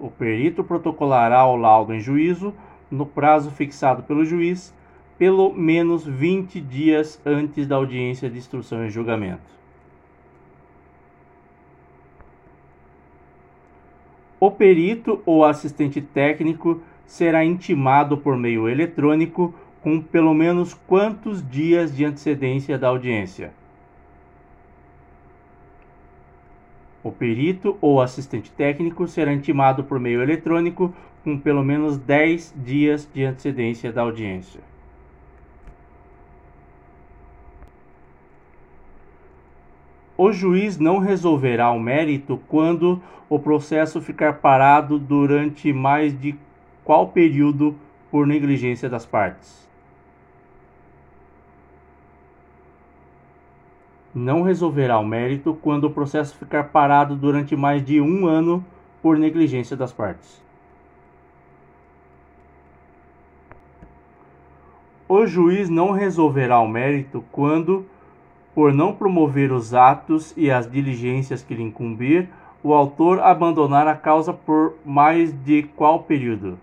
O 0.00 0.10
perito 0.10 0.64
protocolará 0.64 1.46
o 1.46 1.54
laudo 1.54 1.92
em 1.92 2.00
juízo 2.00 2.54
no 2.90 3.04
prazo 3.04 3.50
fixado 3.50 4.02
pelo 4.04 4.24
juiz, 4.24 4.74
pelo 5.18 5.52
menos 5.52 6.04
20 6.04 6.60
dias 6.60 7.20
antes 7.24 7.66
da 7.66 7.76
audiência 7.76 8.28
de 8.28 8.38
instrução 8.38 8.84
e 8.84 8.90
julgamento. 8.90 9.56
O 14.38 14.50
perito 14.50 15.22
ou 15.24 15.44
assistente 15.44 16.00
técnico 16.00 16.82
será 17.06 17.44
intimado 17.44 18.18
por 18.18 18.36
meio 18.36 18.68
eletrônico 18.68 19.54
com 19.80 20.00
pelo 20.00 20.34
menos 20.34 20.74
quantos 20.74 21.48
dias 21.48 21.96
de 21.96 22.04
antecedência 22.04 22.78
da 22.78 22.88
audiência. 22.88 23.52
O 27.02 27.10
perito 27.10 27.78
ou 27.80 28.00
assistente 28.00 28.50
técnico 28.50 29.06
será 29.06 29.32
intimado 29.32 29.84
por 29.84 29.98
meio 30.00 30.20
eletrônico 30.20 30.92
com 31.22 31.38
pelo 31.38 31.64
menos 31.64 31.96
10 31.96 32.52
dias 32.56 33.08
de 33.14 33.24
antecedência 33.24 33.92
da 33.92 34.02
audiência. 34.02 34.60
O 40.18 40.32
juiz 40.32 40.78
não 40.78 40.98
resolverá 40.98 41.70
o 41.70 41.78
mérito 41.78 42.40
quando 42.48 43.02
o 43.28 43.38
processo 43.38 44.00
ficar 44.00 44.34
parado 44.34 44.98
durante 44.98 45.72
mais 45.72 46.18
de 46.18 46.34
qual 46.84 47.08
período 47.08 47.74
por 48.10 48.26
negligência 48.26 48.88
das 48.88 49.04
partes. 49.04 49.66
Não 54.14 54.40
resolverá 54.40 54.98
o 54.98 55.04
mérito 55.04 55.58
quando 55.60 55.84
o 55.84 55.90
processo 55.90 56.34
ficar 56.36 56.64
parado 56.64 57.14
durante 57.14 57.54
mais 57.54 57.84
de 57.84 58.00
um 58.00 58.26
ano 58.26 58.64
por 59.02 59.18
negligência 59.18 59.76
das 59.76 59.92
partes. 59.92 60.42
O 65.06 65.26
juiz 65.26 65.68
não 65.68 65.90
resolverá 65.90 66.58
o 66.58 66.66
mérito 66.66 67.22
quando 67.30 67.84
por 68.56 68.72
não 68.72 68.94
promover 68.94 69.52
os 69.52 69.74
atos 69.74 70.32
e 70.34 70.50
as 70.50 70.66
diligências 70.66 71.42
que 71.42 71.54
lhe 71.54 71.62
incumbir, 71.62 72.30
o 72.62 72.72
autor 72.72 73.20
abandonar 73.20 73.86
a 73.86 73.94
causa 73.94 74.32
por 74.32 74.76
mais 74.82 75.30
de 75.30 75.64
qual 75.76 76.04
período? 76.04 76.58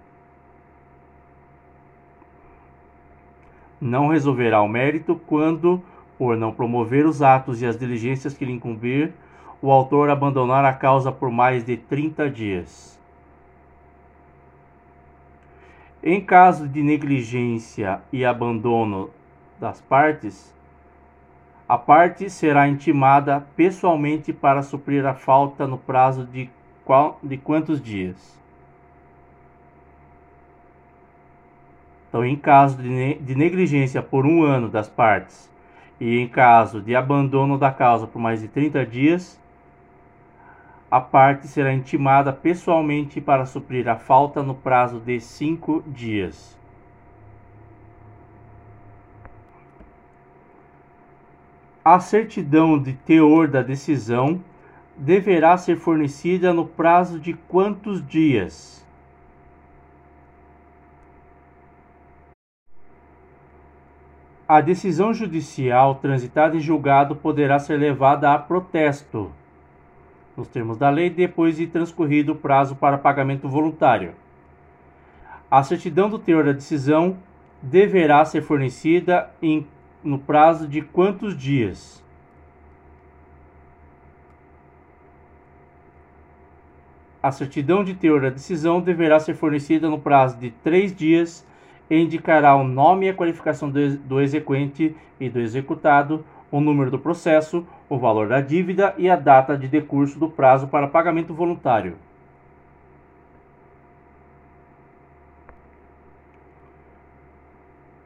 Não 3.80 4.08
resolverá 4.08 4.60
o 4.64 4.68
mérito 4.68 5.22
quando, 5.28 5.80
por 6.18 6.36
não 6.36 6.52
promover 6.52 7.06
os 7.06 7.22
atos 7.22 7.62
e 7.62 7.66
as 7.68 7.78
diligências 7.78 8.34
que 8.34 8.44
lhe 8.44 8.54
incumbir, 8.54 9.14
o 9.62 9.70
autor 9.72 10.10
abandonar 10.10 10.66
a 10.66 10.74
causa 10.74 11.12
por 11.12 11.30
mais 11.30 11.64
de 11.64 11.78
30 11.78 12.28
dias. 12.28 13.00
Em 16.02 16.20
caso 16.20 16.68
de 16.68 16.82
negligência 16.82 18.02
e 18.12 18.26
abandono 18.26 19.12
das 19.60 19.80
partes, 19.80 20.54
a 21.74 21.78
parte 21.80 22.30
será 22.30 22.68
intimada 22.68 23.48
pessoalmente 23.56 24.32
para 24.32 24.62
suprir 24.62 25.04
a 25.08 25.16
falta 25.16 25.66
no 25.66 25.76
prazo 25.76 26.24
de, 26.24 26.48
qual, 26.86 27.18
de 27.24 27.36
quantos 27.36 27.82
dias? 27.82 28.40
Então, 32.08 32.24
em 32.24 32.36
caso 32.36 32.78
de, 32.78 33.36
negligência 33.36 34.04
por 34.04 34.24
um 34.24 34.44
ano 34.44 34.70
das 34.70 34.88
partes 34.88 35.52
e 36.00 36.20
em 36.20 36.28
caso 36.28 36.80
de 36.80 36.96
abandono 36.96 37.58
da 37.58 37.72
causa 37.72 38.06
por 38.06 38.20
mais 38.20 38.42
de 38.42 38.50
30 38.50 38.86
dias, 38.86 39.42
a 40.92 41.02
parte 41.02 41.48
será 41.48 41.74
intimada 41.74 42.32
pessoalmente 42.32 43.20
para 43.20 43.48
suprir 43.48 43.90
a 43.90 43.96
falta 43.96 44.44
no 44.44 44.54
prazo 44.54 45.00
de 45.00 45.20
cinco 45.20 45.84
dias. 45.88 46.56
A 51.86 52.00
certidão 52.00 52.82
de 52.82 52.94
teor 52.94 53.50
da 53.50 53.62
decisão 53.62 54.42
deverá 54.96 55.58
ser 55.58 55.76
fornecida 55.76 56.54
no 56.54 56.66
prazo 56.66 57.20
de 57.20 57.34
quantos 57.34 58.06
dias? 58.08 58.88
A 64.48 64.62
decisão 64.62 65.14
judicial 65.14 65.96
transitada 65.96 66.56
em 66.56 66.62
julgado 66.62 67.18
poderá 67.18 67.60
ser 67.60 67.78
levada 67.78 68.32
a 68.32 68.40
protesto, 68.40 69.30
nos 70.38 70.48
termos 70.48 70.78
da 70.78 70.90
lei, 70.90 71.10
depois 71.10 71.58
de 71.58 71.68
transcorrido 71.68 72.32
o 72.32 72.36
prazo 72.36 72.78
para 72.78 72.98
pagamento 72.98 73.50
voluntário. 73.50 74.14
A 75.52 75.62
certidão 75.64 76.10
do 76.10 76.18
teor 76.18 76.46
da 76.46 76.54
decisão 76.54 77.18
deverá 77.62 78.24
ser 78.24 78.42
fornecida 78.42 79.30
em 79.42 79.68
no 80.04 80.20
prazo 80.20 80.68
de 80.68 80.82
quantos 80.82 81.38
dias? 81.38 82.04
A 87.22 87.32
certidão 87.32 87.84
de 87.84 87.94
teor 87.94 88.22
da 88.22 88.30
decisão 88.30 88.82
deverá 88.82 89.18
ser 89.20 89.34
fornecida 89.34 89.90
no 89.90 89.98
prazo 89.98 90.38
de 90.38 90.52
três 90.52 90.94
dias 90.94 91.48
e 91.90 91.98
indicará 91.98 92.54
o 92.56 92.66
nome 92.66 93.06
e 93.06 93.10
a 93.10 93.14
qualificação 93.14 93.72
do 93.72 94.20
exequente 94.20 94.96
e 95.20 95.30
do 95.30 95.40
executado, 95.40 96.26
o 96.52 96.60
número 96.60 96.92
do 96.92 97.00
processo, 97.00 97.66
o 97.90 97.98
valor 97.98 98.28
da 98.28 98.42
dívida 98.42 98.94
e 98.98 99.10
a 99.10 99.16
data 99.16 99.58
de 99.58 99.68
decurso 99.68 100.20
do 100.20 100.30
prazo 100.30 100.68
para 100.68 100.88
pagamento 100.88 101.34
voluntário. 101.34 101.96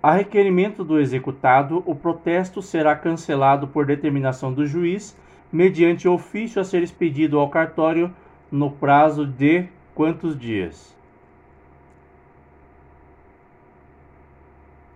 A 0.07 0.13
requerimento 0.13 0.85
do 0.85 1.01
executado, 1.01 1.83
o 1.85 1.93
protesto 1.93 2.61
será 2.61 2.95
cancelado 2.95 3.67
por 3.67 3.85
determinação 3.85 4.53
do 4.53 4.65
juiz, 4.65 5.19
mediante 5.51 6.07
ofício 6.07 6.61
a 6.61 6.63
ser 6.63 6.81
expedido 6.81 7.37
ao 7.37 7.49
cartório 7.49 8.09
no 8.49 8.71
prazo 8.71 9.27
de 9.27 9.65
quantos 9.93 10.39
dias? 10.39 10.97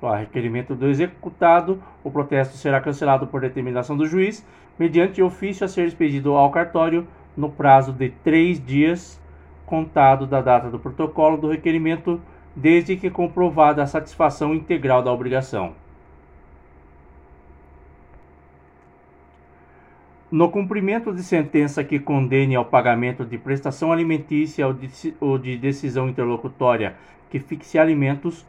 A 0.01 0.15
requerimento 0.15 0.73
do 0.75 0.87
executado, 0.87 1.83
o 2.05 2.09
protesto 2.09 2.55
será 2.55 2.79
cancelado 2.79 3.27
por 3.27 3.41
determinação 3.41 3.97
do 3.97 4.07
juiz, 4.07 4.47
mediante 4.79 5.21
ofício 5.21 5.65
a 5.65 5.67
ser 5.67 5.87
expedido 5.87 6.37
ao 6.37 6.49
cartório 6.51 7.05
no 7.35 7.49
prazo 7.51 7.91
de 7.91 8.11
três 8.23 8.65
dias, 8.65 9.21
contado 9.65 10.25
da 10.25 10.39
data 10.39 10.69
do 10.69 10.79
protocolo 10.79 11.35
do 11.35 11.49
requerimento 11.49 12.21
desde 12.55 12.95
que 12.97 13.09
comprovada 13.09 13.81
a 13.83 13.87
satisfação 13.87 14.53
integral 14.53 15.01
da 15.01 15.11
obrigação. 15.11 15.73
No 20.31 20.49
cumprimento 20.49 21.13
de 21.13 21.23
sentença 21.23 21.83
que 21.83 21.99
condene 21.99 22.55
ao 22.55 22.63
pagamento 22.63 23.25
de 23.25 23.37
prestação 23.37 23.91
alimentícia 23.91 24.65
ou 25.19 25.37
de, 25.37 25.57
decisão 25.57 26.07
interlocutória 26.07 26.95
que 27.29 27.37
fixe 27.37 27.77
alimentos, 27.77 28.45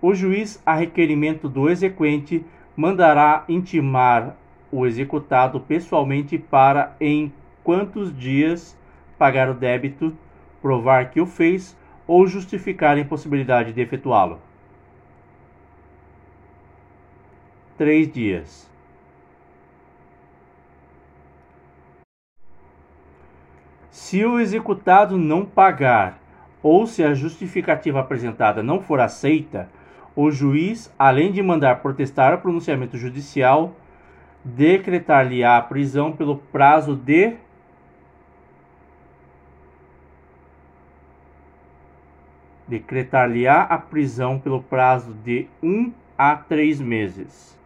o 0.00 0.12
juiz, 0.12 0.62
a 0.66 0.74
requerimento 0.74 1.48
do 1.48 1.70
exequente, 1.70 2.44
mandará 2.76 3.44
intimar 3.48 4.36
o 4.70 4.86
executado 4.86 5.58
pessoalmente 5.60 6.36
para, 6.36 6.94
em 7.00 7.32
quantos 7.64 8.14
dias, 8.14 8.78
pagar 9.18 9.48
o 9.48 9.54
débito, 9.54 10.14
provar 10.60 11.10
que 11.10 11.20
o 11.20 11.26
fez 11.26 11.76
ou 12.12 12.26
justificar 12.26 12.98
a 12.98 13.00
impossibilidade 13.00 13.72
de 13.72 13.80
efetuá-lo. 13.80 14.38
Três 17.78 18.12
dias. 18.12 18.70
Se 23.90 24.22
o 24.26 24.38
executado 24.38 25.16
não 25.16 25.42
pagar 25.42 26.18
ou 26.62 26.86
se 26.86 27.02
a 27.02 27.14
justificativa 27.14 28.00
apresentada 28.00 28.62
não 28.62 28.82
for 28.82 29.00
aceita, 29.00 29.70
o 30.14 30.30
juiz, 30.30 30.94
além 30.98 31.32
de 31.32 31.42
mandar 31.42 31.80
protestar 31.80 32.34
o 32.34 32.42
pronunciamento 32.42 32.98
judicial, 32.98 33.74
decretar-lhe-á 34.44 35.56
a 35.56 35.62
prisão 35.62 36.12
pelo 36.12 36.36
prazo 36.36 36.94
de 36.94 37.38
decretar-lhe-á 42.66 43.62
a 43.62 43.78
prisão 43.78 44.38
pelo 44.38 44.62
prazo 44.62 45.12
de 45.24 45.46
um 45.62 45.92
a 46.16 46.36
três 46.36 46.80
meses. 46.80 47.58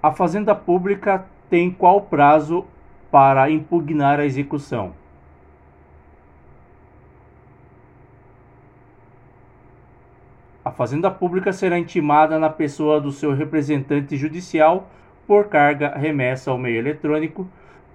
A 0.00 0.12
Fazenda 0.12 0.54
Pública 0.54 1.26
tem 1.50 1.70
qual 1.70 2.02
prazo 2.02 2.64
para 3.10 3.50
impugnar 3.50 4.20
a 4.20 4.24
execução? 4.24 4.94
A 10.64 10.70
Fazenda 10.70 11.10
Pública 11.10 11.52
será 11.52 11.78
intimada 11.78 12.38
na 12.38 12.50
pessoa 12.50 13.00
do 13.00 13.10
seu 13.10 13.32
representante 13.32 14.16
judicial 14.16 14.88
por 15.26 15.48
carga 15.48 15.96
remessa 15.96 16.50
ao 16.50 16.58
meio 16.58 16.76
eletrônico 16.76 17.48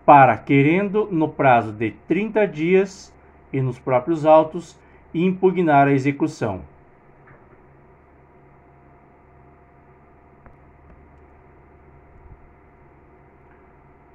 para, 0.05 0.37
querendo 0.37 1.07
no 1.11 1.29
prazo 1.29 1.71
de 1.71 1.91
30 2.07 2.47
dias 2.47 3.13
e 3.51 3.61
nos 3.61 3.79
próprios 3.79 4.25
autos, 4.25 4.77
impugnar 5.13 5.87
a 5.87 5.93
execução. 5.93 6.61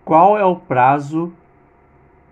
Qual 0.05 0.39
é 0.39 0.45
o 0.45 0.57
prazo 0.57 1.33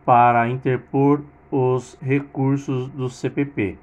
para 0.05 0.49
interpor 0.49 1.23
os 1.51 1.99
recursos 2.01 2.89
do 2.89 3.11
CPP? 3.11 3.77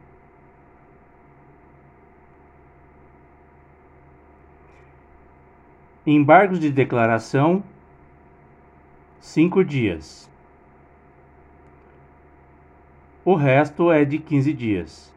Embargos 6.06 6.60
de 6.60 6.72
declaração, 6.72 7.64
cinco 9.24 9.64
dias. 9.64 10.30
O 13.24 13.36
resto 13.36 13.90
é 13.90 14.04
de 14.04 14.20
15 14.20 14.52
dias. 14.54 15.12